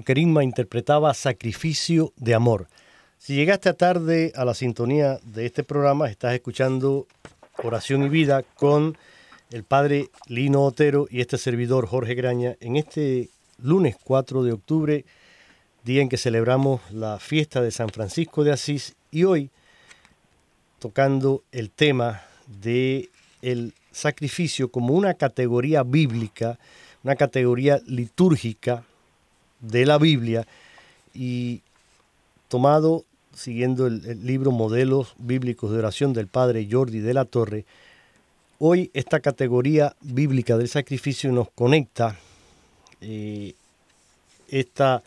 [0.00, 2.66] grupo interpretaba Sacrificio de Amor.
[3.18, 7.06] Si llegaste a tarde a la sintonía de este programa, estás escuchando
[7.62, 8.96] Oración y Vida con
[9.50, 13.28] el padre Lino Otero y este servidor Jorge Graña en este
[13.58, 15.04] lunes 4 de octubre,
[15.84, 19.50] día en que celebramos la fiesta de San Francisco de Asís y hoy
[20.78, 23.10] tocando el tema de
[23.42, 26.58] el sacrificio como una categoría bíblica,
[27.04, 28.84] una categoría litúrgica
[29.62, 30.46] de la Biblia
[31.14, 31.62] y
[32.48, 33.04] tomado
[33.34, 37.64] siguiendo el, libro Modelos Bíblicos de Oración del Padre Jordi de la Torre,
[38.58, 42.18] hoy esta categoría bíblica del sacrificio nos conecta
[43.00, 43.54] eh,
[44.48, 45.02] esta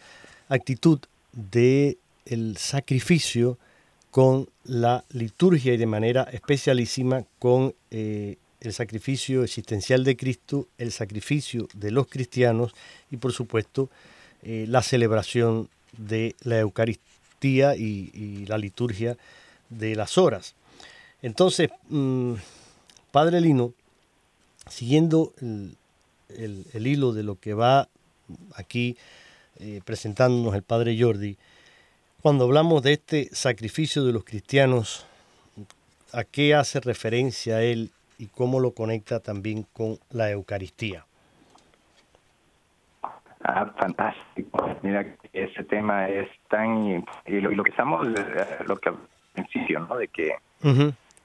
[0.49, 0.99] actitud
[1.32, 3.58] de el sacrificio
[4.10, 10.91] con la liturgia y de manera especialísima con eh, el sacrificio existencial de Cristo, el
[10.91, 12.74] sacrificio de los cristianos
[13.12, 13.89] y por supuesto
[14.48, 19.18] eh, la celebración de la Eucaristía y, la liturgia
[19.70, 20.54] de las horas.
[21.24, 22.34] Entonces, mm,
[23.12, 23.74] Padre Lino,
[24.70, 27.89] siguiendo el, hilo de lo que va
[28.54, 28.98] aquí
[29.60, 31.38] eh, presentándonos el Padre Jordi,
[32.22, 35.08] cuando hablamos de este sacrificio de los cristianos,
[36.12, 37.89] ¿a qué hace referencia él
[38.20, 41.06] y cómo lo conecta también con la Eucaristía?
[43.48, 44.76] Ah, fantástico.
[44.82, 47.06] Mira, ese tema es tan...
[47.28, 48.98] Y lo, que estamos, eh, lo que al
[49.34, 49.98] principio, ¿no?
[49.98, 50.36] De que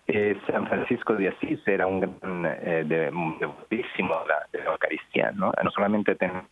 [0.07, 3.11] eh, San Francisco de Asís era un gran eh, de,
[3.41, 4.15] devotísimo
[4.53, 5.51] de la, Eucaristía, ¿no?
[5.65, 6.47] No solamente tenemos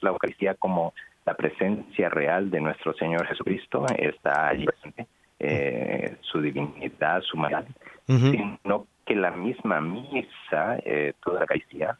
[0.00, 0.92] la Eucaristía como
[1.24, 5.06] la presencia real de nuestro Señor Jesucristo, está allí presente,
[5.38, 7.64] eh, su divinidad, su humanidad,
[8.08, 10.78] sino que la misma misa,
[11.22, 11.96] toda la Eucaristía,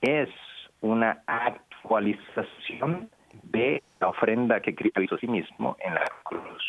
[0.00, 0.28] es
[0.80, 3.10] una acto actualización
[3.42, 6.62] de la ofrenda que Cristo hizo a sí mismo en la cruz.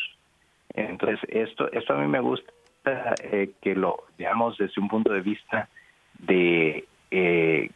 [0.74, 2.52] Entonces, esto, esto a mí me gusta
[3.22, 5.68] eh, que lo veamos desde un punto de vista
[6.18, 7.70] de, eh,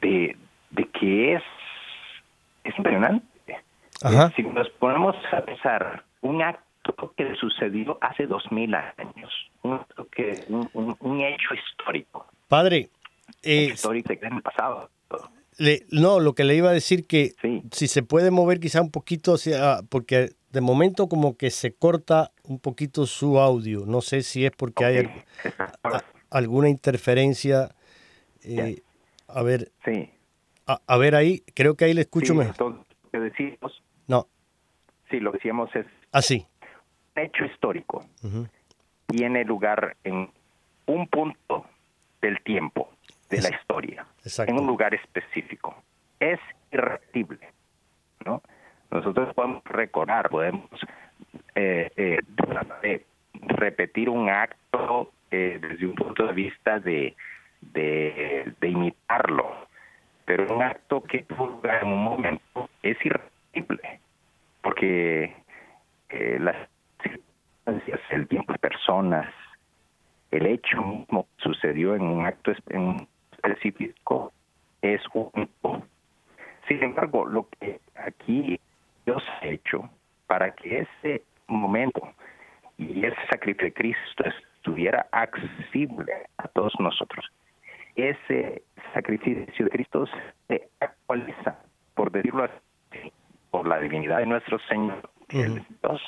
[0.00, 0.36] de,
[0.98, 1.42] que es,
[2.64, 3.26] es impresionante.
[4.34, 9.80] Si nos ponemos a pensar un acto que sucedió hace dos mil años, un,
[10.12, 12.26] que, un, hecho histórico.
[12.48, 12.88] Padre,
[13.42, 14.90] eh, histórico en el pasado
[15.90, 17.32] no, lo que le iba a decir que
[17.72, 19.36] si se puede mover quizá un poquito,
[19.88, 23.84] porque de momento como que se corta un poquito su audio.
[23.86, 25.24] No sé si es porque hay
[26.30, 27.74] alguna interferencia.
[28.42, 28.80] Eh,
[29.28, 29.70] a ver.
[29.84, 30.10] Sí.
[30.66, 32.58] A, ver ahí, creo que ahí le escucho mejor.
[32.58, 33.82] Lo que decimos.
[34.08, 34.26] No.
[35.10, 35.86] Sí, lo que decíamos es.
[36.10, 36.46] Así.
[37.14, 38.04] Un hecho histórico
[39.06, 40.28] tiene lugar en
[40.86, 41.66] un punto
[42.20, 42.90] del tiempo
[43.28, 44.06] de la historia,
[44.46, 45.82] en un lugar específico.
[46.20, 46.40] Es
[46.72, 47.48] irrepetible,
[48.24, 48.42] ¿no?
[48.90, 50.70] Nosotros podemos recordar, podemos
[51.54, 57.16] eh, eh, repetir un acto eh, desde un punto de vista de,
[57.60, 59.66] de, imitarlo,
[60.24, 64.00] pero un acto que tuvo lugar en un momento es irrepetible,
[64.62, 65.34] porque
[66.38, 66.56] las
[67.02, 69.32] circunstancias, el tiempo de personas,
[70.30, 73.08] el hecho mismo sucedió en un acto en
[73.52, 74.32] específico
[74.82, 75.82] es único.
[76.68, 78.60] Sin embargo, lo que aquí
[79.04, 79.88] Dios ha hecho
[80.26, 82.12] para que ese momento
[82.76, 84.24] y ese sacrificio de Cristo
[84.56, 87.24] estuviera accesible a todos nosotros,
[87.94, 90.06] ese sacrificio de Cristo
[90.48, 91.58] se actualiza,
[91.94, 93.12] por decirlo así,
[93.50, 96.02] por la divinidad de nuestro Señor, Dios,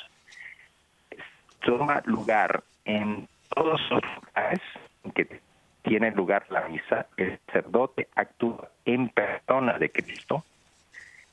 [1.61, 4.61] toma lugar en todos los lugares
[5.03, 5.48] en que
[5.81, 10.43] tiene lugar la misa, el sacerdote actúa en persona de Cristo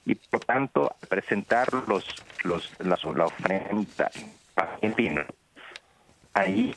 [0.04, 2.04] y por tanto al presentar los,
[2.44, 4.10] los, la, la ofrenda
[4.80, 5.22] en vino,
[6.32, 6.74] ahí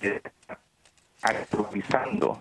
[0.00, 0.58] se está
[1.22, 2.40] actualizando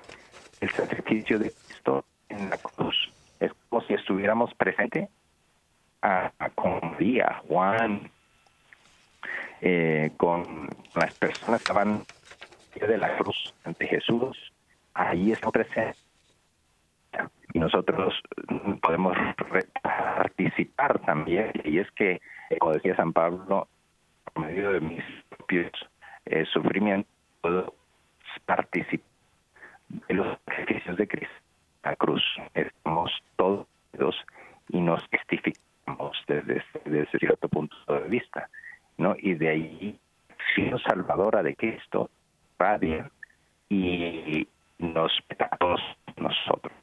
[0.61, 3.11] el sacrificio de Cristo en la cruz.
[3.39, 5.09] Es como si estuviéramos presentes
[6.01, 8.09] a, con María, Juan,
[9.61, 12.05] eh, con las personas que estaban
[12.75, 14.53] de la cruz ante Jesús,
[14.93, 15.97] ahí está presente.
[17.53, 18.13] Y nosotros
[18.81, 19.17] podemos
[19.81, 22.21] participar también, y es que,
[22.59, 23.67] como decía San Pablo,
[24.25, 25.71] por medio de mis propios
[26.25, 27.11] eh, sufrimientos,
[27.41, 27.73] puedo
[28.45, 29.09] participar
[30.07, 31.35] de los sacrificios de Cristo.
[31.83, 32.23] La cruz,
[32.53, 33.65] estamos todos
[34.69, 38.49] y nos testificamos desde, desde cierto punto de vista,
[38.97, 39.15] ¿no?
[39.17, 39.99] Y de ahí,
[40.53, 42.11] si salvadora de Cristo,
[42.59, 43.09] radia
[43.69, 44.47] y
[44.79, 45.79] nos a todos
[46.17, 46.73] nosotros.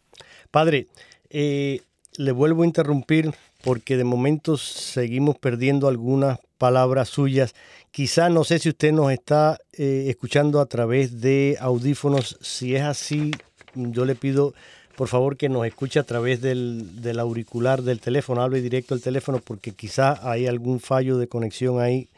[0.50, 0.86] Padre,
[1.30, 1.80] eh,
[2.16, 3.32] le vuelvo a interrumpir
[3.62, 7.54] porque de momento seguimos perdiendo algunas palabras suyas.
[7.90, 12.38] Quizá no sé si usted nos está eh, escuchando a través de audífonos.
[12.40, 13.32] Si es así,
[13.74, 14.54] yo le pido
[14.96, 19.02] por favor que nos escuche a través del, del auricular del teléfono, hable directo al
[19.02, 22.08] teléfono porque quizá hay algún fallo de conexión ahí.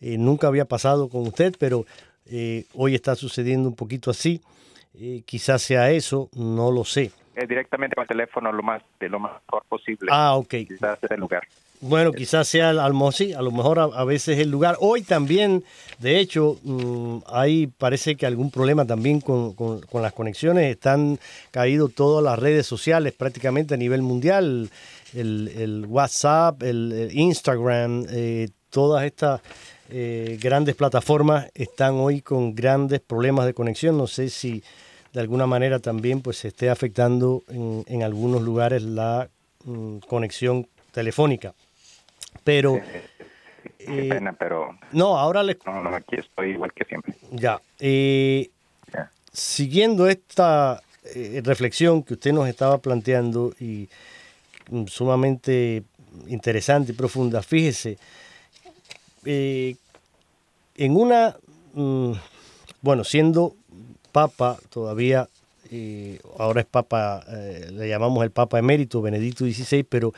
[0.00, 1.86] Eh, nunca había pasado con usted, pero
[2.26, 4.40] eh, hoy está sucediendo un poquito así.
[5.24, 7.10] Quizás sea eso, no lo sé.
[7.48, 10.10] directamente con el teléfono lo más de lo mejor posible.
[10.12, 10.54] Ah, ok.
[10.68, 11.42] Quizás el lugar.
[11.86, 14.78] Bueno, quizás sea el almocí, a lo mejor a, veces el lugar.
[14.80, 15.64] Hoy también,
[15.98, 19.54] de hecho, mm, hay parece que algún problema también con,
[19.92, 20.70] las conexiones.
[20.70, 21.18] Están
[21.50, 24.70] caído todas las redes sociales prácticamente a nivel mundial.
[25.12, 29.42] El, WhatsApp, el, Instagram, eh, todas estas
[29.90, 33.98] eh, grandes plataformas están hoy con grandes problemas de conexión.
[33.98, 34.62] No sé si
[35.14, 39.28] de alguna manera también pues se esté afectando en, algunos lugares la
[39.64, 41.54] mm, conexión telefónica.
[42.42, 42.80] Pero...
[43.78, 44.76] Qué eh, pena, pero...
[44.90, 45.56] No, ahora le...
[45.64, 47.14] No, no, aquí estoy igual que siempre.
[47.30, 47.62] Ya.
[47.78, 48.50] Eh,
[49.32, 50.82] siguiendo esta
[51.14, 53.88] eh, reflexión que usted nos estaba planteando y
[54.70, 55.84] mm, sumamente
[56.26, 57.98] interesante y profunda, fíjese,
[59.24, 59.76] en
[60.96, 61.36] una,
[61.72, 62.12] mm,
[62.82, 63.54] bueno, siendo
[64.14, 65.28] papa todavía,
[66.38, 67.26] ahora es papa,
[67.72, 70.14] le llamamos el papa emérito, Benedicto XVI, pero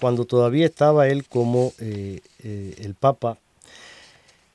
[0.00, 3.38] cuando todavía estaba él como eh, eh, el Papa,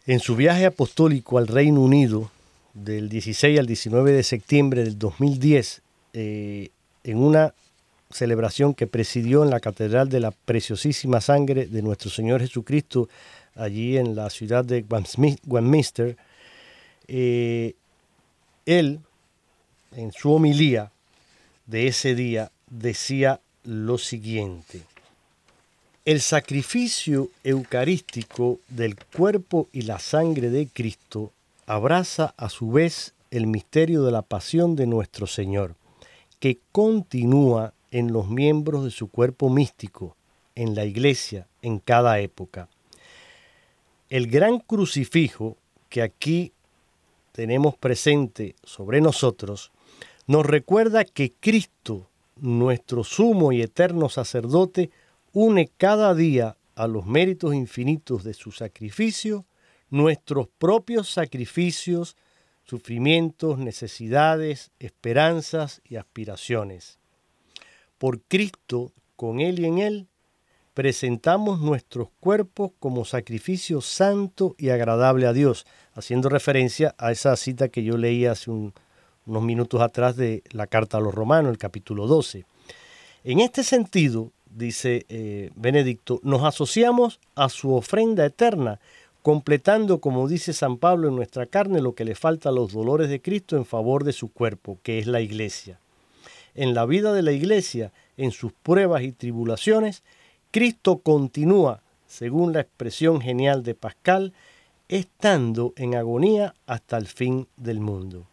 [0.07, 2.31] en su viaje apostólico al Reino Unido
[2.73, 5.81] del 16 al 19 de septiembre del 2010,
[6.13, 6.69] eh,
[7.03, 7.53] en una
[8.09, 13.07] celebración que presidió en la Catedral de la Preciosísima Sangre de nuestro Señor Jesucristo,
[13.55, 14.83] allí en la ciudad de
[15.47, 16.17] Westminster,
[17.07, 18.99] él,
[19.91, 20.91] en su homilía
[21.65, 24.81] de ese día, decía lo siguiente.
[26.05, 31.31] El sacrificio eucarístico del cuerpo y la sangre de Cristo
[31.65, 35.75] abraza a su vez el misterio de la pasión de nuestro Señor,
[36.39, 40.15] que continúa en los miembros de su cuerpo místico,
[40.53, 42.69] en la iglesia, en cada época.
[44.09, 45.57] El gran crucifijo
[45.89, 46.51] que aquí
[47.35, 49.73] tenemos presente sobre nosotros
[50.25, 54.89] nos recuerda que Cristo, nuestro sumo y eterno sacerdote,
[55.33, 59.45] une cada día a los méritos infinitos de su sacrificio
[59.89, 62.17] nuestros propios sacrificios,
[62.63, 66.99] sufrimientos, necesidades, esperanzas y aspiraciones.
[67.97, 70.07] Por Cristo, con Él y en Él,
[70.75, 77.69] presentamos nuestros cuerpos como sacrificio santo y agradable a Dios, haciendo referencia a esa cita
[77.69, 82.07] que yo leí hace unos minutos atrás de la carta a los romanos, el capítulo
[82.07, 82.45] 12.
[83.23, 88.81] En este sentido, dice eh, Benedicto, nos asociamos a su ofrenda eterna,
[89.21, 93.09] completando, como dice San Pablo, en nuestra carne lo que le falta a los dolores
[93.09, 95.79] de Cristo en favor de su cuerpo, que es la iglesia.
[96.53, 100.03] En la vida de la iglesia, en sus pruebas y tribulaciones,
[100.55, 104.31] Cristo continúa, según la expresión genial de Pascal,
[104.87, 108.25] estando en agonía hasta el fin del mundo.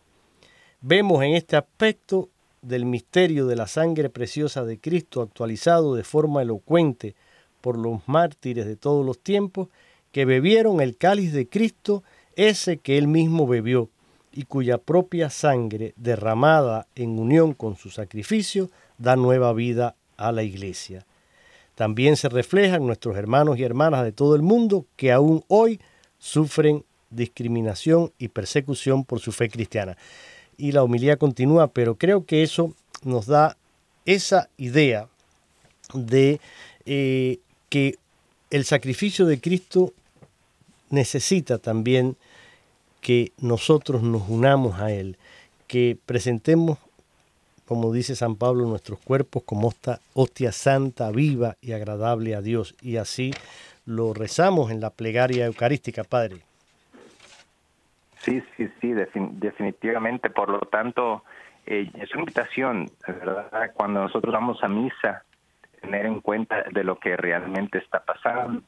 [0.80, 2.28] Vemos en este aspecto
[2.60, 7.16] del misterio de la sangre preciosa de Cristo actualizado de forma elocuente
[7.60, 9.66] por los mártires de todos los tiempos,
[10.12, 12.04] que bebieron el cáliz de Cristo,
[12.36, 13.88] ese que él mismo bebió,
[14.32, 20.44] y cuya propia sangre, derramada en unión con su sacrificio, da nueva vida a la
[20.44, 21.04] iglesia.
[21.82, 25.80] También se reflejan nuestros hermanos y hermanas de todo el mundo que aún hoy
[26.20, 29.98] sufren discriminación y persecución por su fe cristiana.
[30.56, 32.72] Y la homilía continúa, pero creo que eso
[33.02, 33.56] nos da
[34.04, 35.08] esa idea
[35.92, 36.40] de
[36.86, 37.96] eh, que
[38.50, 39.92] el sacrificio de Cristo
[40.88, 42.16] necesita también
[43.00, 45.16] que nosotros nos unamos a Él,
[45.66, 46.78] que presentemos,
[47.66, 52.74] como dice San Pablo, nuestros cuerpos como esta hostia santa, viva y agradable a Dios.
[52.82, 53.32] Y así
[53.86, 56.36] lo rezamos en la plegaria eucarística, Padre.
[58.18, 60.30] Sí, sí, sí, definitivamente.
[60.30, 61.24] Por lo tanto,
[61.66, 63.72] eh, es una invitación, ¿verdad?
[63.74, 65.24] Cuando nosotros vamos a misa,
[65.80, 68.62] tener en cuenta de lo que realmente está pasando.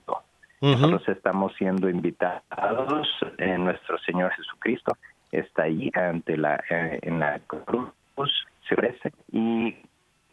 [0.60, 4.96] Nosotros estamos siendo invitados, en nuestro Señor Jesucristo
[5.30, 7.90] está ahí ante la, eh, en la cruz,
[8.68, 9.74] se ofrece y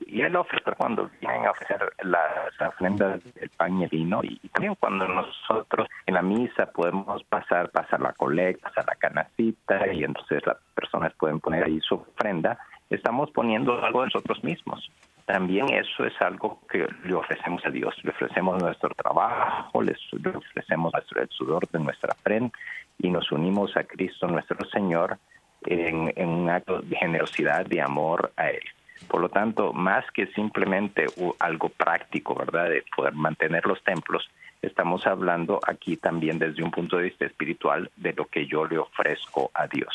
[0.08, 4.38] y él ofrece cuando vienen a ofrecer las ofrendas del pan y el vino y,
[4.50, 10.04] también cuando nosotros en la misa podemos pasar pasar la colecta, pasar la canacita y
[10.04, 12.58] entonces las personas pueden poner ahí su ofrenda,
[12.90, 14.90] estamos poniendo algo de nosotros mismos.
[15.26, 19.96] También eso es algo que le ofrecemos a Dios, le ofrecemos nuestro trabajo, le
[20.36, 22.58] ofrecemos el sudor de nuestra frente
[23.00, 25.18] y nos unimos a Cristo nuestro Señor
[25.66, 28.64] en, en un acto de generosidad, de amor a Él.
[29.08, 31.06] Por lo tanto, más que simplemente
[31.40, 34.30] algo práctico, ¿verdad?, de poder mantener los templos,
[34.62, 38.78] estamos hablando aquí también desde un punto de vista espiritual de lo que yo le
[38.78, 39.94] ofrezco a Dios.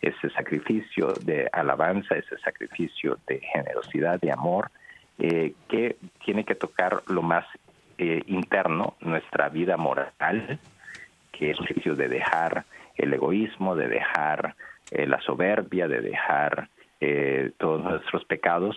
[0.00, 4.70] Ese sacrificio de alabanza, ese sacrificio de generosidad, de amor,
[5.18, 7.44] eh, que tiene que tocar lo más
[7.98, 10.58] eh, interno, nuestra vida moral,
[11.32, 12.64] que es un sacrificio de dejar
[12.96, 14.54] el egoísmo, de dejar
[14.90, 16.68] eh, la soberbia, de dejar
[16.98, 18.74] eh, todos nuestros pecados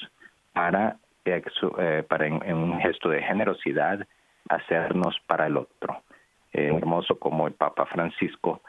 [0.52, 4.06] para, eh, para en, un gesto de generosidad
[4.50, 6.02] hacernos para el otro.
[6.52, 8.62] Eh, hermoso como el Papa Francisco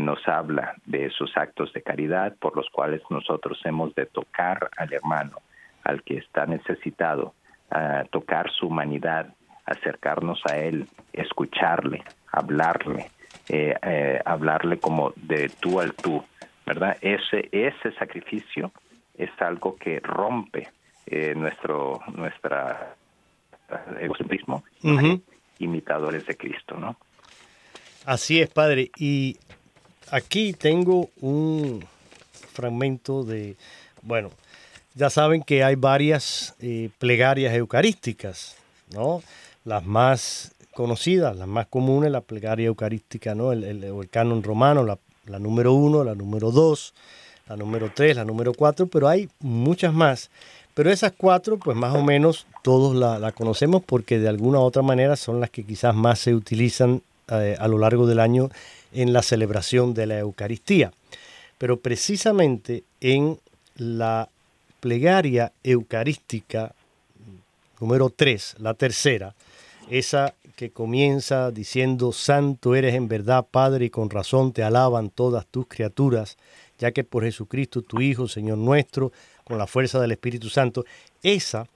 [0.00, 4.92] nos habla de esos actos de caridad por los cuales nosotros hemos de tocar al
[4.92, 5.36] hermano,
[5.84, 7.32] al que está necesitado,
[8.10, 9.32] tocar su humanidad,
[9.66, 13.08] acercarnos a él, escucharle, hablarle,
[14.24, 16.24] hablarle como de tú al tú,
[16.68, 16.98] ¿verdad?
[17.00, 18.72] Ese, ese sacrificio
[19.16, 20.68] es algo que rompe
[21.06, 22.94] eh, nuestro nuestra
[23.70, 25.20] eh,
[25.60, 26.96] imitadores de Cristo, ¿no?
[28.04, 28.90] Así es, padre.
[28.98, 29.38] Y
[30.10, 31.84] aquí tengo un
[32.52, 33.56] fragmento de,
[34.02, 34.30] bueno,
[34.94, 38.58] ya saben que hay varias eh, plegarias eucarísticas,
[38.92, 39.22] ¿no?
[39.64, 43.52] Las más conocidas, las más comunes, la plegaria eucarística, ¿no?
[43.52, 44.98] El, el, canon romano, la,
[45.28, 46.94] la número uno, la número dos,
[47.48, 50.30] la número 3, la número 4, pero hay muchas más.
[50.74, 54.82] Pero esas cuatro, pues más o menos todos la, conocemos porque de alguna u otra
[54.82, 58.48] manera son las que quizás más se utilizan eh, a lo largo del año
[58.92, 60.92] en la celebración de la Eucaristía.
[61.58, 63.38] Pero precisamente en
[63.76, 64.28] la
[64.78, 66.72] plegaria eucarística
[67.80, 69.34] número 3, la tercera,
[69.90, 75.46] esa que comienza diciendo, Santo eres en verdad, Padre, y con razón te alaban todas
[75.46, 76.36] tus criaturas,
[76.80, 79.12] ya que por Jesucristo, tu Hijo, Señor nuestro,
[79.44, 80.84] con la fuerza del Espíritu Santo,
[81.22, 81.68] esa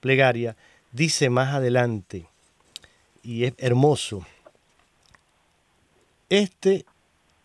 [0.00, 0.54] plegaria
[0.92, 2.26] dice más adelante,
[3.22, 4.26] y es hermoso,
[6.28, 6.84] este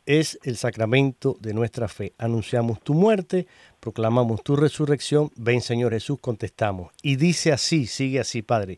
[0.06, 2.12] es el sacramento de nuestra fe.
[2.18, 3.48] Anunciamos tu muerte,
[3.80, 6.92] proclamamos tu resurrección, ven Señor Jesús, contestamos.
[7.02, 8.78] Y dice así, sigue así, Padre.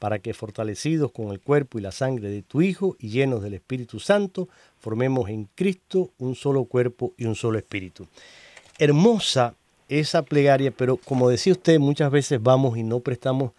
[0.00, 3.54] para que fortalecidos con el cuerpo y la sangre de tu Hijo y llenos del
[3.54, 4.48] Espíritu Santo,
[4.80, 8.08] formemos en Cristo un solo cuerpo y un solo espíritu.
[8.78, 9.54] Hermosa
[9.90, 13.52] esa plegaria, pero como decía usted, muchas veces vamos y no prestamos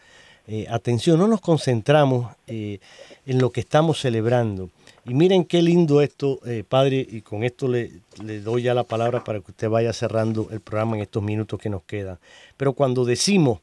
[0.48, 2.80] eh, atención, no nos concentramos eh,
[3.28, 4.72] en lo que estamos celebrando.
[5.06, 7.92] Y miren qué lindo esto, eh, Padre, y con esto le,
[8.24, 11.60] le doy ya la palabra para que usted vaya cerrando el programa en estos minutos
[11.60, 12.18] que nos quedan.
[12.58, 13.60] Pero cuando decimos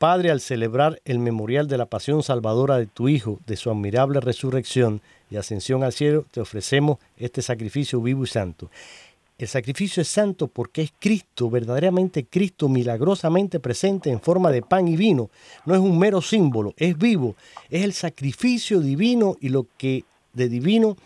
[0.00, 4.18] Padre, al celebrar el memorial de la pasión salvadora de tu Hijo, de su admirable
[4.20, 8.70] resurrección y ascensión al cielo, te ofrecemos este sacrificio vivo y santo.
[9.36, 14.88] El sacrificio es santo porque es Cristo, verdaderamente Cristo, milagrosamente presente en forma de pan
[14.88, 15.28] y vino.
[15.66, 17.36] No es un mero símbolo, es vivo,
[17.68, 20.96] es el sacrificio divino y lo que de divino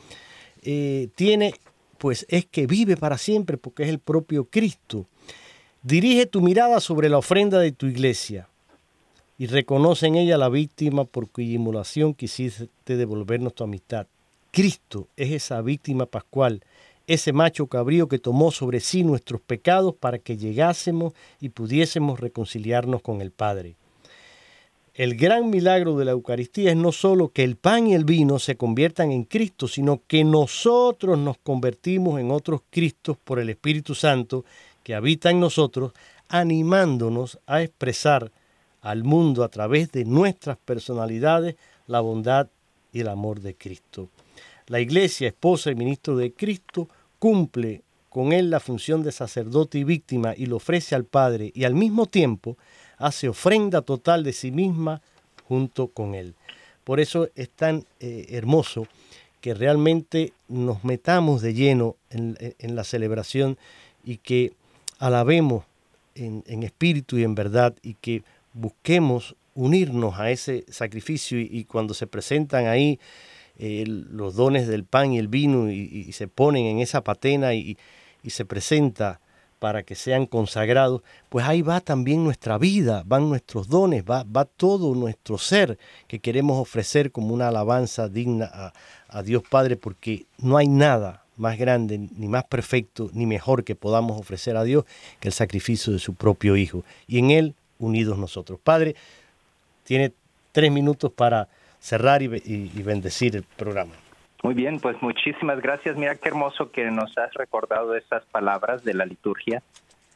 [0.62, 1.54] eh, tiene,
[1.98, 5.06] pues es que vive para siempre porque es el propio Cristo.
[5.82, 8.46] Dirige tu mirada sobre la ofrenda de tu iglesia
[9.38, 14.06] y reconoce en ella la víctima por cuya inmolación quisiste devolvernos tu amistad.
[14.50, 16.62] Cristo es esa víctima pascual
[17.06, 23.02] ese macho cabrío que tomó sobre sí nuestros pecados para que llegásemos y pudiésemos reconciliarnos
[23.02, 23.76] con el Padre.
[24.94, 28.38] El gran milagro de la Eucaristía es no solo que el pan y el vino
[28.38, 33.94] se conviertan en Cristo, sino que nosotros nos convertimos en otros Cristos por el Espíritu
[33.94, 34.44] Santo
[34.84, 35.92] que habita en nosotros,
[36.28, 38.30] animándonos a expresar
[38.84, 41.56] al mundo a través de nuestras personalidades
[41.86, 42.48] la bondad
[42.92, 44.10] y el amor de Cristo.
[44.66, 49.84] La Iglesia, esposa y ministro de Cristo, cumple con él la función de sacerdote y
[49.84, 52.56] víctima y lo ofrece al Padre y al mismo tiempo
[52.98, 55.00] hace ofrenda total de sí misma
[55.48, 56.34] junto con él.
[56.84, 58.86] Por eso es tan eh, hermoso
[59.40, 62.36] que realmente nos metamos de lleno en,
[62.76, 63.58] la celebración
[64.04, 64.52] y que
[64.98, 65.64] alabemos
[66.14, 68.22] en, espíritu y en verdad y que
[68.54, 72.98] busquemos unirnos a ese sacrificio y cuando se presentan ahí
[73.56, 77.76] eh, los dones del pan y el vino y, se ponen en esa patena y,
[78.26, 79.20] se presenta
[79.58, 84.44] para que sean consagrados, pues ahí va también nuestra vida, van nuestros dones, va, va
[84.44, 85.78] todo nuestro ser
[86.08, 88.72] que queremos ofrecer como una alabanza digna a,
[89.08, 93.74] a Dios Padre, porque no hay nada más grande, ni más perfecto, ni mejor que
[93.74, 94.84] podamos ofrecer a Dios
[95.20, 96.84] que el sacrificio de su propio Hijo.
[97.06, 98.58] Y en Él unidos nosotros.
[98.62, 98.94] Padre,
[99.84, 100.12] tiene
[100.52, 101.48] tres minutos para
[101.78, 103.92] cerrar y, bendecir el programa.
[104.42, 105.96] Muy bien, pues muchísimas gracias.
[105.96, 109.62] Mira qué hermoso que nos has recordado esas palabras de la liturgia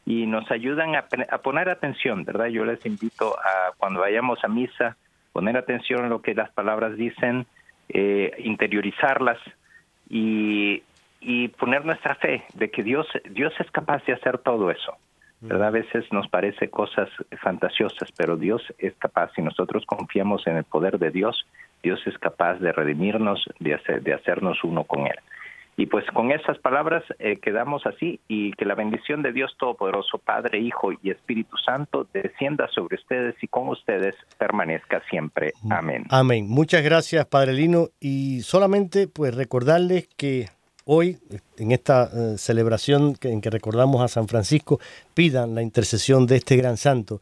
[0.06, 2.46] y nos ayudan a, poner atención, ¿verdad?
[2.46, 4.96] Yo les invito a cuando vayamos a misa,
[5.32, 7.46] poner atención a lo que las palabras dicen,
[7.90, 9.38] eh, interiorizarlas
[10.08, 10.82] y,
[11.20, 14.96] y poner nuestra fe de que Dios, Dios es capaz de hacer todo eso.
[15.40, 15.68] ¿Verdad?
[15.68, 17.08] A veces nos parece cosas
[17.42, 21.46] fantasiosas, pero Dios es capaz, si nosotros confiamos en el poder de Dios,
[21.82, 25.18] Dios es capaz de redimirnos, de, hacer, de hacernos uno con Él.
[25.78, 30.18] Y pues con esas palabras eh, quedamos así y que la bendición de Dios Todopoderoso,
[30.18, 35.52] Padre, Hijo y Espíritu Santo descienda sobre ustedes y con ustedes permanezca siempre.
[35.70, 36.02] Amén.
[36.10, 36.46] Amén.
[36.48, 37.90] Muchas gracias, Padre Lino.
[38.00, 40.46] Y solamente pues recordarles que
[40.90, 41.18] hoy,
[41.58, 44.80] en esta eh, celebración en que recordamos a San Francisco,
[45.12, 47.20] pidan la intercesión de este gran santo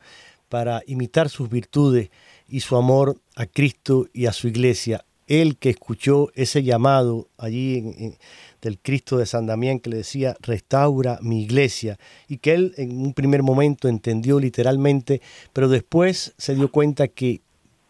[0.48, 2.10] para imitar sus virtudes
[2.48, 5.04] y su amor a Cristo y a su iglesia.
[5.26, 8.14] Él que escuchó ese llamado allí
[8.62, 11.98] del Cristo de San Damián que le decía, restaura mi iglesia,
[12.28, 15.20] y que él en un primer momento entendió literalmente,
[15.52, 17.40] pero después se dio cuenta que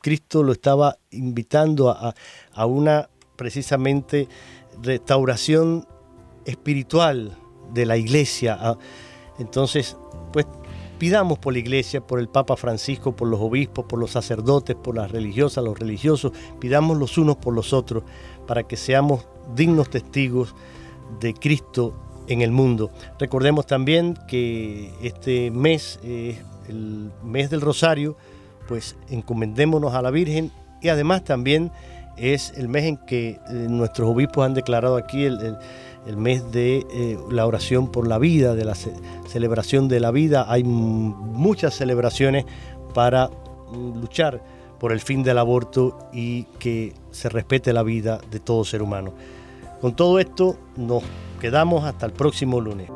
[0.00, 2.14] Cristo lo estaba invitando a,
[2.52, 4.26] a una precisamente
[4.82, 5.86] restauración
[6.44, 7.36] espiritual
[7.72, 8.56] de la iglesia.
[8.60, 8.78] Ah,
[9.38, 9.96] entonces,
[10.32, 10.46] pues
[10.98, 14.96] pidamos por la iglesia, por el Papa Francisco, por los obispos, por los sacerdotes, por
[14.96, 18.04] las religiosas, los religiosos, pidamos los unos por los otros
[18.46, 20.54] para que seamos dignos testigos
[21.20, 21.94] de Cristo
[22.28, 22.90] en el mundo.
[23.18, 28.16] Recordemos también que este mes es el mes del Rosario,
[28.66, 30.50] pues encomendémonos a la Virgen
[30.82, 31.70] y además también
[32.16, 35.56] es el mes en que eh, nuestros obispos han declarado aquí el,
[36.16, 38.74] mes de eh, la oración por la vida, de la
[39.26, 40.46] celebración de la vida.
[40.48, 42.44] Hay muchas celebraciones
[42.94, 44.42] para mm, luchar
[44.78, 49.12] por el fin del aborto y que se respete la vida de todo ser humano.
[49.80, 51.02] Con todo esto nos
[51.40, 52.88] quedamos hasta el próximo lunes.